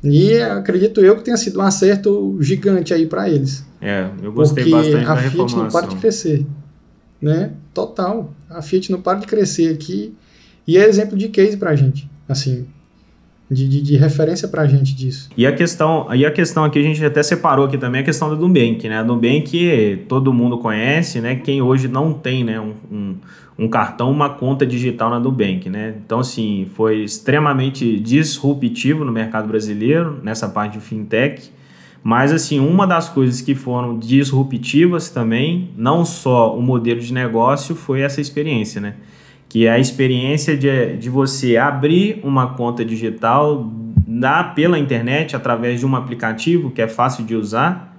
[0.03, 3.65] E acredito eu que tenha sido um acerto gigante aí para eles.
[3.81, 6.45] É, eu gostei porque bastante a Fiat não para de crescer,
[7.21, 7.51] né?
[7.73, 8.33] Total.
[8.49, 10.13] A Fiat não para de crescer aqui
[10.67, 12.65] e é exemplo de case para a gente, assim,
[13.49, 15.29] de, de, de referência para a gente disso.
[15.37, 18.29] E a questão, e a questão aqui a gente até separou aqui também a questão
[18.29, 18.99] do Nubank, né?
[18.99, 21.35] A Nubank todo mundo conhece, né?
[21.35, 22.59] Quem hoje não tem, né?
[22.59, 23.15] Um, um,
[23.57, 25.95] um, cartão, uma conta digital na Nubank, né?
[26.05, 31.51] Então assim foi extremamente disruptivo no mercado brasileiro nessa parte de fintech.
[32.03, 37.75] Mas, assim, uma das coisas que foram disruptivas também, não só o modelo de negócio,
[37.75, 38.95] foi essa experiência, né?
[39.47, 43.71] Que é a experiência de, de você abrir uma conta digital
[44.05, 47.92] na, pela internet, através de um aplicativo que é fácil de usar,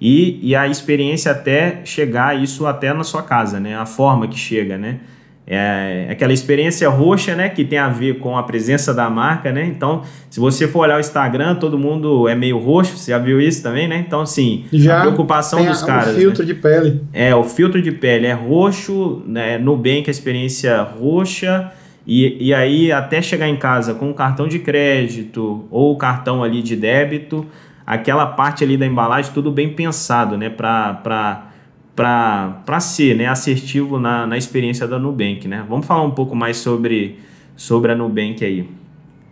[0.00, 3.76] e, e a experiência até chegar isso até na sua casa, né?
[3.76, 5.00] A forma que chega, né?
[5.48, 9.64] É aquela experiência roxa, né, que tem a ver com a presença da marca, né?
[9.64, 13.40] Então, se você for olhar o Instagram, todo mundo é meio roxo, você já viu
[13.40, 14.02] isso também, né?
[14.04, 16.16] Então, assim, já a preocupação dos a, caras.
[16.16, 16.46] O filtro né?
[16.46, 17.00] de pele.
[17.12, 19.56] É, o filtro de pele é roxo, né?
[19.56, 21.70] Nubank, a experiência roxa.
[22.04, 26.42] E, e aí, até chegar em casa com o cartão de crédito ou o cartão
[26.42, 27.46] ali de débito,
[27.86, 30.50] aquela parte ali da embalagem, tudo bem pensado, né?
[30.50, 31.52] Para
[31.94, 35.48] para ser né, assertivo na, na experiência da Nubank.
[35.48, 35.64] Né?
[35.66, 37.18] Vamos falar um pouco mais sobre,
[37.56, 38.68] sobre a Nubank aí,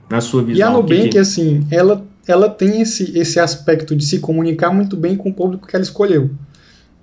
[0.09, 0.59] na sua visão.
[0.59, 1.19] E a Nubank, que...
[1.19, 5.67] assim, ela, ela tem esse, esse aspecto de se comunicar muito bem com o público
[5.67, 6.31] que ela escolheu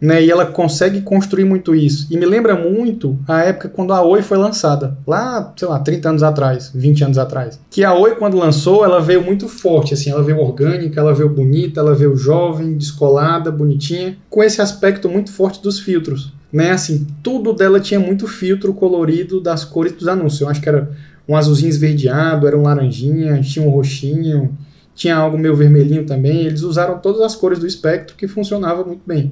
[0.01, 0.23] né?
[0.23, 2.07] E ela consegue construir muito isso.
[2.09, 6.09] E me lembra muito a época quando a Oi foi lançada, lá, sei lá, 30
[6.09, 7.59] anos atrás, 20 anos atrás.
[7.69, 11.29] Que a Oi, quando lançou, ela veio muito forte, assim, ela veio orgânica, ela veio
[11.29, 16.33] bonita, ela veio jovem, descolada, bonitinha, com esse aspecto muito forte dos filtros.
[16.51, 20.41] Né, assim, tudo dela tinha muito filtro colorido das cores dos anúncios.
[20.41, 20.91] Eu acho que era
[21.25, 24.57] um azulzinho esverdeado, era um laranjinha, tinha um roxinho,
[24.93, 26.45] tinha algo meio vermelhinho também.
[26.45, 29.31] Eles usaram todas as cores do espectro que funcionava muito bem.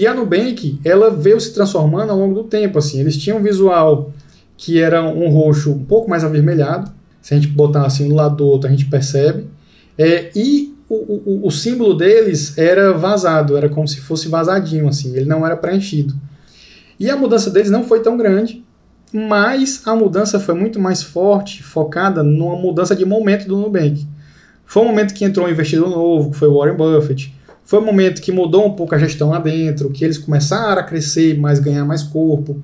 [0.00, 2.98] E a Nubank, ela veio se transformando ao longo do tempo, assim.
[2.98, 4.10] Eles tinham um visual
[4.56, 6.90] que era um roxo um pouco mais avermelhado.
[7.20, 9.46] Se a gente botar assim um lado do outro, a gente percebe.
[9.98, 15.14] É, e o, o, o, símbolo deles era vazado, era como se fosse vazadinho, assim.
[15.14, 16.14] Ele não era preenchido.
[16.98, 18.64] E a mudança deles não foi tão grande,
[19.12, 24.06] mas a mudança foi muito mais forte, focada numa mudança de momento do Nubank.
[24.64, 27.38] Foi um momento que entrou um investidor novo, que foi o Warren Buffett
[27.70, 30.82] foi um momento que mudou um pouco a gestão lá dentro, que eles começaram a
[30.82, 32.60] crescer, mais ganhar mais corpo.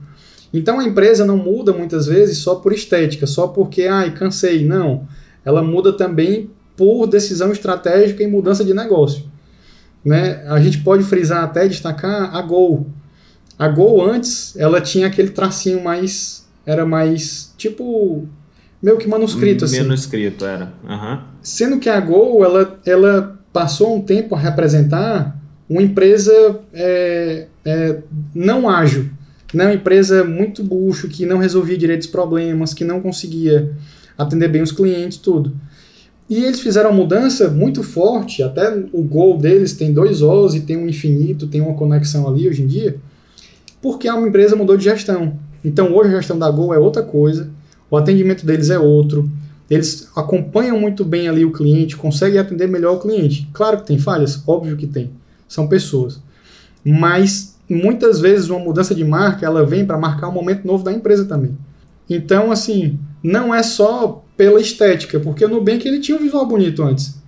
[0.52, 4.66] Então a empresa não muda muitas vezes só por estética, só porque, ai, cansei.
[4.66, 5.06] Não.
[5.44, 9.22] Ela muda também por decisão estratégica e mudança de negócio.
[10.04, 10.44] Né?
[10.48, 12.88] A gente pode frisar até destacar a Gol.
[13.56, 16.48] A Gol antes, ela tinha aquele tracinho mais.
[16.66, 18.26] Era mais tipo.
[18.82, 19.82] meio que manuscrito, assim.
[19.82, 20.72] Manuscrito, era.
[20.82, 21.20] Uhum.
[21.40, 25.34] Sendo que a Gol, ela, ela passou um tempo a representar
[25.66, 28.02] uma empresa é, é,
[28.34, 29.08] não ágil,
[29.54, 29.64] né?
[29.64, 33.72] uma empresa muito bucho, que não resolvia direito os problemas, que não conseguia
[34.18, 35.56] atender bem os clientes, tudo.
[36.28, 40.60] E eles fizeram uma mudança muito forte, até o gol deles tem dois Os e
[40.60, 42.96] tem um infinito, tem uma conexão ali hoje em dia,
[43.80, 45.38] porque a empresa mudou de gestão.
[45.64, 47.48] Então hoje a gestão da Gol é outra coisa,
[47.90, 49.30] o atendimento deles é outro,
[49.68, 53.48] eles acompanham muito bem ali o cliente, conseguem atender melhor o cliente.
[53.52, 55.10] Claro que tem falhas, óbvio que tem.
[55.48, 56.20] São pessoas.
[56.84, 60.92] Mas muitas vezes uma mudança de marca, ela vem para marcar um momento novo da
[60.92, 61.56] empresa também.
[62.08, 66.82] Então, assim, não é só pela estética, porque o Nubank ele tinha um visual bonito
[66.82, 67.20] antes.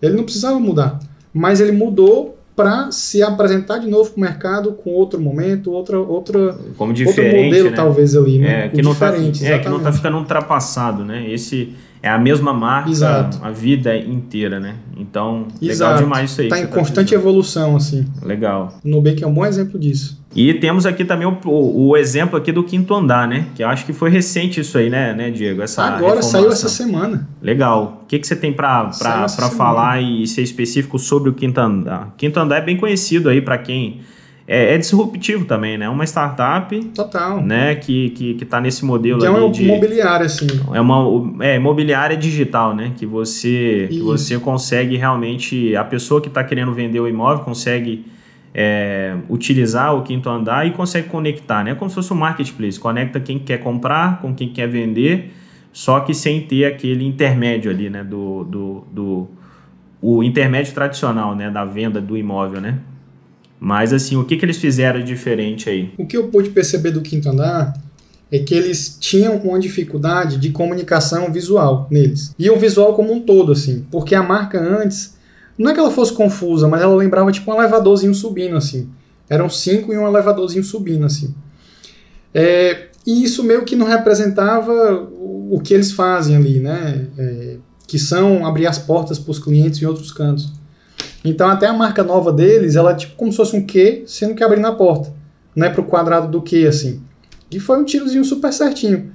[0.00, 0.98] Ele não precisava mudar,
[1.32, 5.98] mas ele mudou para se apresentar de novo para o mercado com outro momento, outra,
[5.98, 7.76] outra, Como outro modelo né?
[7.76, 8.66] talvez ali, né?
[8.66, 11.30] É, que, não tá, é que não está ficando ultrapassado, né?
[11.30, 13.38] Esse, é a mesma marca Exato.
[13.42, 14.74] a vida inteira, né?
[14.96, 16.02] Então, legal Exato.
[16.02, 16.48] demais isso aí.
[16.48, 18.04] Tá em você constante evolução, assim.
[18.22, 18.74] Legal.
[18.84, 20.20] O Nubank é um bom exemplo disso.
[20.34, 23.46] E temos aqui também o, o- o exemplo aqui do quinto andar, né?
[23.54, 25.62] Que eu acho que foi recente isso aí, né, né Diego?
[25.62, 27.28] Essa Agora saiu essa semana.
[27.40, 28.00] Legal.
[28.02, 28.90] O que, que você tem para
[29.56, 32.14] falar e ser específico sobre o quinto andar?
[32.16, 34.00] Quinto andar é bem conhecido aí para quem
[34.52, 35.88] é, é disruptivo também, né?
[35.88, 37.40] Uma startup, Total.
[37.40, 40.46] né, que que, que tá nesse modelo Que é ali uma de imobiliária, assim.
[40.74, 42.92] é uma é, imobiliária digital, né?
[42.94, 48.04] Que você que você consegue realmente a pessoa que está querendo vender o imóvel consegue
[48.54, 51.74] é, utilizar o quinto andar e consegue conectar, né?
[51.74, 55.32] Como se fosse um marketplace, conecta quem quer comprar com quem quer vender,
[55.72, 58.04] só que sem ter aquele intermédio ali, né?
[58.04, 59.28] Do, do, do
[60.02, 61.48] o intermédio tradicional, né?
[61.48, 62.78] Da venda do imóvel, né?
[63.64, 65.92] Mas assim, o que, que eles fizeram de diferente aí?
[65.96, 67.80] O que eu pude perceber do quinto andar
[68.28, 72.34] é que eles tinham uma dificuldade de comunicação visual neles.
[72.36, 73.86] E o visual como um todo, assim.
[73.88, 75.16] Porque a marca antes,
[75.56, 78.88] não é que ela fosse confusa, mas ela lembrava tipo um elevadorzinho subindo, assim.
[79.30, 81.32] Eram cinco e um elevadorzinho subindo, assim.
[82.34, 87.06] É, e isso meio que não representava o, que eles fazem ali, né?
[87.16, 87.56] É,
[87.86, 90.50] que são abrir as portas para os clientes em outros cantos.
[91.24, 94.34] Então até a marca nova deles, ela é tipo como se fosse um Q, sendo
[94.34, 95.12] que abrindo a porta.
[95.54, 97.02] Não é pro quadrado do Q, assim.
[97.50, 99.12] E foi um tirozinho super certinho.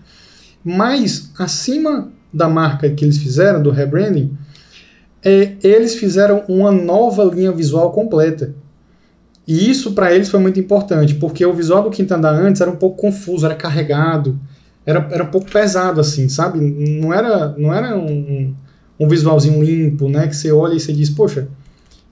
[0.64, 4.38] Mas, acima da marca que eles fizeram, do rebranding,
[5.24, 8.54] é, eles fizeram uma nova linha visual completa.
[9.48, 12.70] E isso para eles foi muito importante, porque o visual do Quinto Andar antes era
[12.70, 14.38] um pouco confuso, era carregado,
[14.86, 16.60] era, era um pouco pesado, assim, sabe?
[16.60, 18.54] Não era, não era um,
[19.00, 20.28] um visualzinho limpo, né?
[20.28, 21.48] Que você olha e você diz, poxa,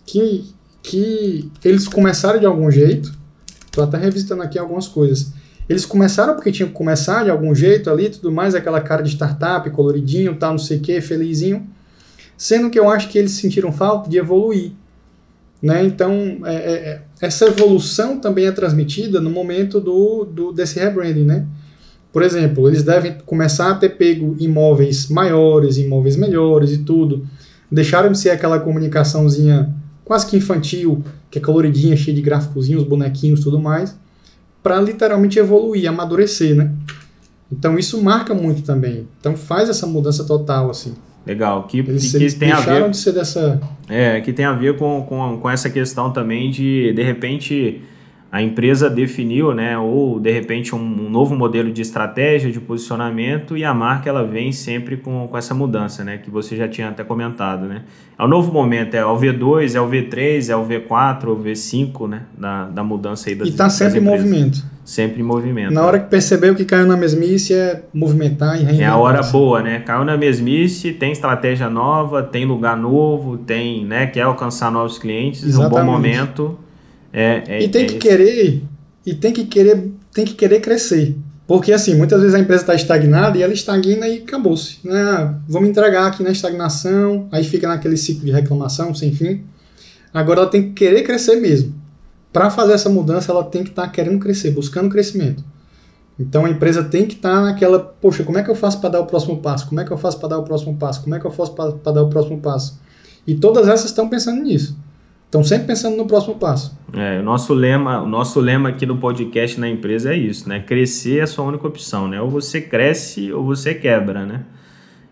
[0.05, 0.45] que,
[0.83, 3.13] que eles começaram de algum jeito.
[3.71, 5.33] Tô até revisitando aqui algumas coisas.
[5.67, 9.09] Eles começaram porque tinham que começar de algum jeito ali, tudo mais, aquela cara de
[9.09, 11.67] startup, coloridinho, tal, não sei o que, felizinho.
[12.37, 14.73] Sendo que eu acho que eles sentiram falta de evoluir.
[15.61, 15.83] Né?
[15.83, 16.11] Então,
[16.45, 21.23] é, é, é, essa evolução também é transmitida no momento do, do, desse rebranding.
[21.23, 21.47] Né?
[22.13, 27.27] Por exemplo, eles devem começar a ter pego imóveis maiores, imóveis melhores e tudo.
[27.71, 29.73] Deixaram de ser aquela comunicaçãozinha
[30.05, 33.97] quase que infantil, que é coloridinha, cheia de gráficozinhos, bonequinhos tudo mais,
[34.63, 36.71] para literalmente evoluir, amadurecer, né?
[37.51, 39.07] Então isso marca muito também.
[39.19, 40.93] Então faz essa mudança total, assim.
[41.25, 43.59] Legal, que, Eles, que eles tem a deixaram ver de ser dessa...
[43.89, 47.81] É, que tem a ver com, com, com essa questão também de, de repente,
[48.35, 53.55] a empresa definiu, né, ou de repente um, um novo modelo de estratégia, de posicionamento,
[53.55, 56.89] e a marca ela vem sempre com, com essa mudança, né, que você já tinha
[56.89, 57.83] até comentado, né.
[58.19, 61.37] É o novo momento, é o V2, é o V3, é o V4, é o
[61.37, 64.61] V5, né, da, da mudança aí das E tá das sempre em movimento.
[64.83, 65.73] Sempre em movimento.
[65.73, 68.93] Na hora que percebeu que caiu na mesmice é movimentar e É reinventar.
[68.93, 69.79] a hora boa, né?
[69.79, 75.41] Caiu na mesmice, tem estratégia nova, tem lugar novo, tem, né, quer alcançar novos clientes,
[75.41, 75.85] um bom Exatamente.
[75.89, 76.59] momento.
[77.17, 78.01] É, é, E tem é que isso.
[78.01, 78.63] querer,
[79.05, 81.15] e tem que querer, tem que querer crescer.
[81.47, 84.79] Porque assim, muitas vezes a empresa está estagnada e ela estagna e acabou-se.
[84.83, 84.99] Né?
[84.99, 89.43] Ah, Vamos entregar aqui na estagnação, aí fica naquele ciclo de reclamação sem fim.
[90.13, 91.73] Agora ela tem que querer crescer mesmo.
[92.33, 95.41] Para fazer essa mudança, ela tem que estar querendo crescer, buscando crescimento.
[96.19, 98.99] Então a empresa tem que estar naquela, poxa, como é que eu faço para dar
[99.01, 99.67] o próximo passo?
[99.67, 101.01] Como é que eu faço para dar o próximo passo?
[101.03, 102.79] Como é que eu faço para dar o próximo passo?
[103.27, 104.77] E todas essas estão pensando nisso.
[105.35, 106.79] Estão sempre pensando no próximo passo.
[106.93, 110.61] É, o nosso lema, o nosso lema aqui no podcast na empresa é isso, né?
[110.61, 112.21] Crescer é a sua única opção, né?
[112.21, 114.43] Ou você cresce ou você quebra, né?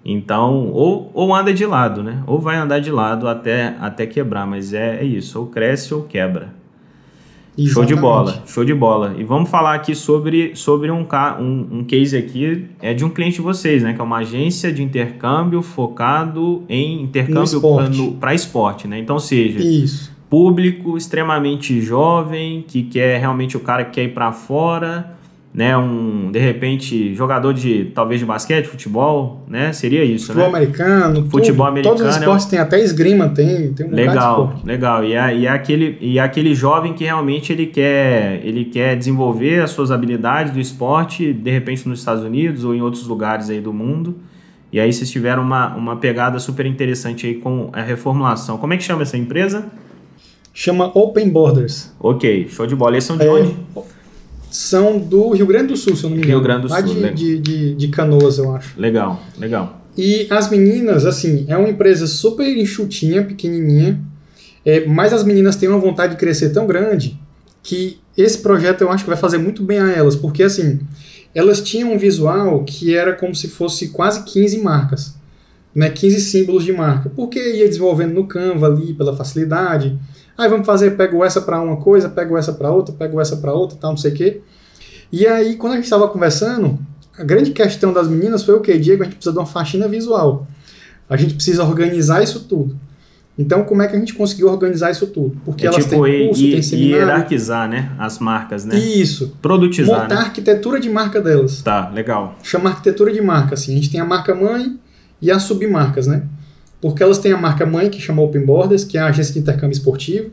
[0.05, 2.23] Então, ou, ou anda de lado, né?
[2.25, 6.03] Ou vai andar de lado até, até quebrar, mas é, é isso, ou cresce ou
[6.03, 6.53] quebra.
[7.57, 8.01] Show de Exatamente.
[8.01, 9.15] bola, show de bola.
[9.17, 11.05] E vamos falar aqui sobre, sobre um,
[11.39, 13.93] um, um case aqui, é de um cliente de vocês, né?
[13.93, 18.17] Que é uma agência de intercâmbio focado em intercâmbio esporte.
[18.19, 18.97] para esporte, né?
[18.97, 20.12] Então, seja, Isso.
[20.33, 25.15] Público extremamente jovem, que quer realmente o cara que quer ir para fora,
[25.53, 25.77] né?
[25.77, 29.71] Um, de repente, jogador de talvez de basquete, futebol, né?
[29.71, 30.57] Seria isso, Futebol né?
[30.57, 34.55] americano, Futebol tudo, Todos os americano é esportes têm, até esgrima tem, tem um Legal,
[34.65, 35.03] legal.
[35.03, 38.95] E é, e é aquele, e é aquele jovem que realmente ele quer, ele quer
[38.95, 43.51] desenvolver as suas habilidades do esporte, de repente nos Estados Unidos ou em outros lugares
[43.51, 44.15] aí do mundo.
[44.71, 48.57] E aí vocês tiveram uma, uma pegada super interessante aí com a reformulação.
[48.57, 49.71] Como é que chama essa empresa?
[50.53, 51.91] Chama Open Borders.
[51.99, 52.93] Ok, show de bola.
[52.93, 53.55] Eles são de É, onde?
[54.51, 56.37] São do Rio Grande do Sul, se eu não me engano.
[56.39, 57.13] Rio Grande do Sul, de, legal.
[57.15, 58.79] de, de, de Canoas, eu acho.
[58.79, 59.81] Legal, legal.
[59.97, 63.99] E as meninas, assim, é uma empresa super enxutinha, pequenininha,
[64.65, 67.19] é, mas as meninas têm uma vontade de crescer tão grande
[67.63, 70.79] que esse projeto eu acho que vai fazer muito bem a elas, porque assim,
[71.33, 75.15] elas tinham um visual que era como se fosse quase 15 marcas.
[75.75, 77.09] né, 15 símbolos de marca.
[77.15, 79.97] Porque ia desenvolvendo no Canva ali, pela facilidade.
[80.37, 83.53] Aí vamos fazer, pego essa para uma coisa, pego essa para outra, pego essa para
[83.53, 84.41] outra, tal, não sei o quê.
[85.11, 86.79] E aí, quando a gente estava conversando,
[87.17, 88.77] a grande questão das meninas foi o quê?
[88.79, 90.47] Diego, a gente precisa de uma faxina visual.
[91.07, 92.75] A gente precisa organizar isso tudo.
[93.37, 95.35] Então, como é que a gente conseguiu organizar isso tudo?
[95.43, 96.95] Porque é elas tipo, têm curso, e, têm seminário.
[96.97, 97.91] hierarquizar, né?
[97.97, 98.77] As marcas, né?
[98.77, 99.35] Isso.
[99.41, 100.21] Produtizar, Montar né?
[100.21, 101.61] a arquitetura de marca delas.
[101.61, 102.35] Tá, legal.
[102.43, 103.71] Chama arquitetura de marca, assim.
[103.71, 104.79] A gente tem a marca mãe
[105.21, 106.23] e as submarcas, né?
[106.83, 109.39] Porque elas têm a marca mãe, que chama Open Borders, que é a agência de
[109.39, 110.31] intercâmbio esportivo.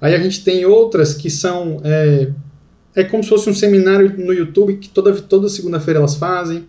[0.00, 1.80] Aí a gente tem outras que são...
[1.82, 2.28] É,
[2.94, 6.64] é como se fosse um seminário no YouTube que toda, toda segunda-feira elas fazem.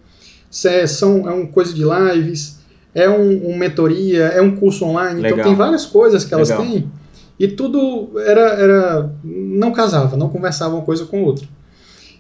[0.66, 2.60] É, são, é uma coisa de lives
[2.94, 5.40] é um, um mentoria, é um curso online, então Legal.
[5.40, 6.66] então tem várias coisas que elas Legal.
[6.66, 6.92] têm
[7.42, 11.48] e tudo era, era não casava, não conversava uma coisa com outra.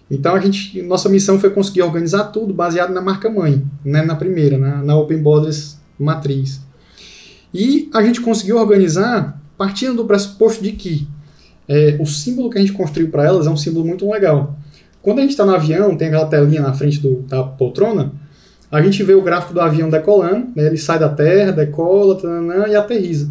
[0.10, 4.16] Então a gente, nossa missão foi conseguir organizar tudo baseado na marca mãe, né, na
[4.16, 6.62] primeira, na, na Open Borders matriz.
[7.54, 11.08] E a gente conseguiu organizar partindo do pressuposto de que
[11.68, 14.58] é, o símbolo que a gente construiu para elas é um símbolo muito legal.
[15.02, 18.12] Quando a gente está no avião, tem aquela telinha na frente do, da poltrona,
[18.72, 20.66] a gente vê o gráfico do avião decolando, né?
[20.66, 23.30] ele sai da terra, decola tanana, e aterriza.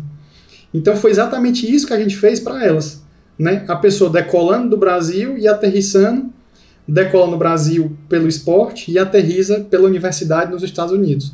[0.72, 3.02] Então foi exatamente isso que a gente fez para elas.
[3.38, 3.64] Né?
[3.66, 6.30] A pessoa decolando do Brasil e aterrissando,
[6.86, 11.32] decola no Brasil pelo esporte e aterriza pela universidade nos Estados Unidos.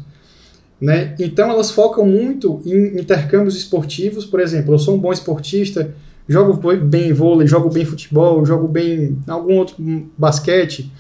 [0.81, 1.15] Né?
[1.19, 5.95] Então elas focam muito em intercâmbios esportivos, por exemplo, eu sou um bom esportista,
[6.29, 9.77] jogo bem vôlei, jogo bem futebol, jogo bem algum outro
[10.19, 10.93] basquete,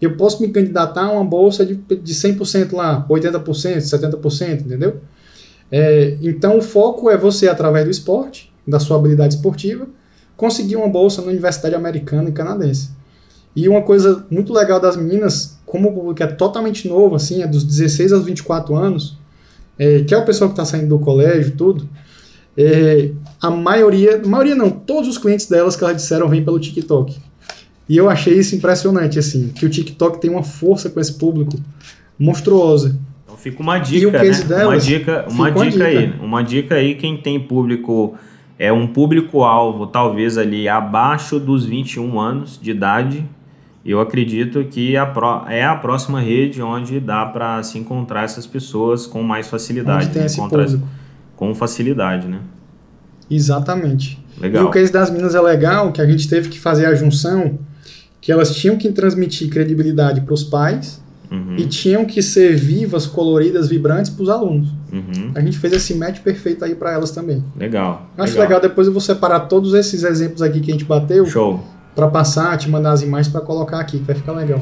[0.00, 5.00] eu posso me candidatar a uma bolsa de, de 100% lá, 80%, 70%, entendeu?
[5.70, 9.86] É, então o foco é você, através do esporte, da sua habilidade esportiva,
[10.36, 12.90] conseguir uma bolsa na Universidade Americana e Canadense.
[13.54, 17.46] E uma coisa muito legal das meninas, como o público é totalmente novo, assim, é
[17.46, 19.16] dos 16 aos 24 anos,
[19.78, 21.88] é, que é o pessoal que está saindo do colégio tudo,
[22.56, 23.10] é,
[23.40, 27.16] a maioria, maioria não, todos os clientes delas que elas disseram vêm pelo TikTok.
[27.88, 31.58] E eu achei isso impressionante, assim, que o TikTok tem uma força com esse público
[32.18, 32.98] monstruosa.
[33.24, 34.30] Então fica uma dica, né?
[34.30, 38.14] Delas, uma dica, uma dica, dica aí, uma dica aí quem tem público
[38.58, 43.24] é um público alvo, talvez ali abaixo dos 21 anos de idade.
[43.84, 48.46] Eu acredito que a pro, é a próxima rede onde dá para se encontrar essas
[48.46, 50.86] pessoas com mais facilidade, onde tem esse público.
[51.34, 52.40] com facilidade, né?
[53.28, 54.24] Exatamente.
[54.40, 54.64] Legal.
[54.64, 57.58] E o case das minas é legal, que a gente teve que fazer a junção
[58.20, 61.56] que elas tinham que transmitir credibilidade para os pais uhum.
[61.58, 64.68] e tinham que ser vivas, coloridas, vibrantes para os alunos.
[64.92, 65.32] Uhum.
[65.34, 67.44] A gente fez esse match perfeito aí para elas também.
[67.56, 68.08] Legal.
[68.16, 68.46] Acho legal.
[68.46, 68.60] legal.
[68.60, 71.26] depois eu vou separar todos esses exemplos aqui que a gente bateu.
[71.26, 71.64] Show.
[71.94, 74.60] Para passar, te mandar as imagens para colocar aqui, que vai ficar legal.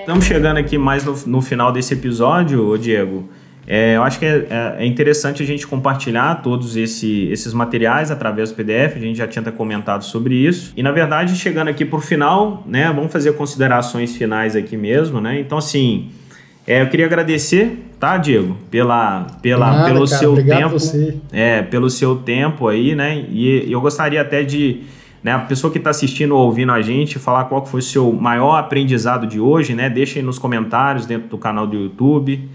[0.00, 3.28] Estamos chegando aqui mais no, no final desse episódio, Diego.
[3.70, 8.10] É, eu acho que é, é, é, interessante a gente compartilhar todos esse, esses materiais
[8.10, 10.72] através do PDF, a gente já tinha comentado sobre isso.
[10.74, 15.20] E na verdade, chegando aqui para o final, né, vamos fazer considerações finais aqui mesmo,
[15.20, 15.38] né?
[15.38, 16.08] Então, assim,
[16.66, 20.70] é, eu queria agradecer, tá, Diego, pela, pela, Nada, pelo cara, seu tempo.
[20.70, 21.16] Você.
[21.30, 23.22] É, pelo seu tempo aí, né?
[23.28, 24.80] E eu gostaria até de
[25.22, 28.14] né, a pessoa que está assistindo ou ouvindo a gente, falar qual foi o seu
[28.14, 29.90] maior aprendizado de hoje, né?
[29.90, 32.48] Deixa aí nos comentários dentro do canal do YouTube,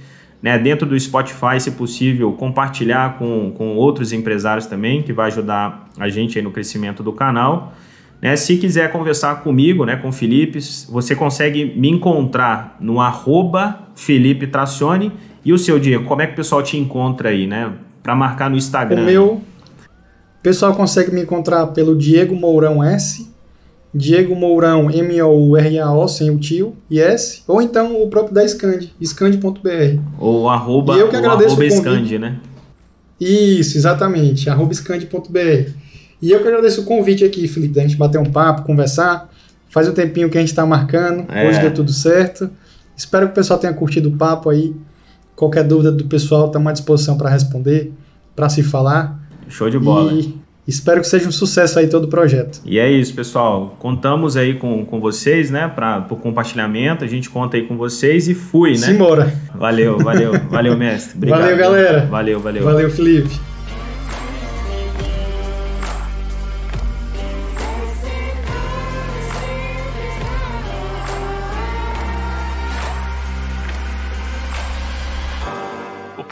[0.43, 0.59] né?
[0.59, 6.09] Dentro do Spotify, se possível, compartilhar com, com outros empresários também, que vai ajudar a
[6.09, 7.73] gente no crescimento do canal.
[8.21, 8.35] Né?
[8.35, 14.45] Se quiser conversar comigo, né, com o Felipe, você consegue me encontrar no arroba Felipe
[14.45, 15.13] Tracione.
[15.45, 17.73] E o seu Diego, como é que o pessoal te encontra aí, né?
[18.01, 19.01] Para marcar no Instagram.
[19.01, 19.41] O meu, o
[20.41, 23.32] pessoal consegue me encontrar pelo Diego Mourão S,
[23.93, 29.99] Diego Mourão M-O-U-R-A-O, sem o tio e S, ou então o próprio da Scand, scand.br.
[30.17, 32.39] Ou arroba, e eu que agradeço arroba Scand, né?
[33.19, 35.71] Isso, exatamente, arroba scand.br.
[36.21, 39.29] E eu que agradeço o convite aqui, Felipe, da gente bater um papo, conversar.
[39.69, 41.47] Faz um tempinho que a gente está marcando, é.
[41.47, 42.49] hoje deu tudo certo.
[42.95, 44.75] Espero que o pessoal tenha curtido o papo aí.
[45.35, 47.91] Qualquer dúvida do pessoal, estamos à disposição para responder,
[48.35, 49.19] para se falar.
[49.47, 50.13] Show de bola.
[50.13, 52.61] E espero que seja um sucesso aí todo o projeto.
[52.65, 53.75] E é isso, pessoal.
[53.79, 57.03] Contamos aí com, com vocês, né, para o compartilhamento.
[57.03, 58.87] A gente conta aí com vocês e fui, né?
[58.87, 59.33] Simbora.
[59.55, 61.17] Valeu, valeu, valeu, mestre.
[61.17, 61.41] Obrigado.
[61.41, 62.05] Valeu, galera.
[62.05, 62.63] Valeu, valeu.
[62.63, 63.52] Valeu, Felipe.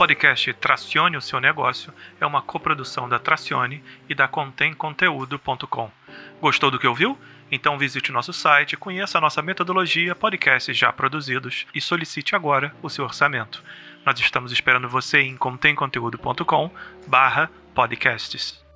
[0.01, 5.91] Podcast Tracione o Seu Negócio é uma coprodução da Tracione e da contemconteúdo.com.
[6.41, 7.15] Gostou do que ouviu?
[7.51, 12.89] Então visite nosso site, conheça a nossa metodologia, podcasts já produzidos e solicite agora o
[12.89, 13.63] seu orçamento.
[14.03, 16.71] Nós estamos esperando você em contemconteúdo.com
[17.05, 18.70] barra podcasts.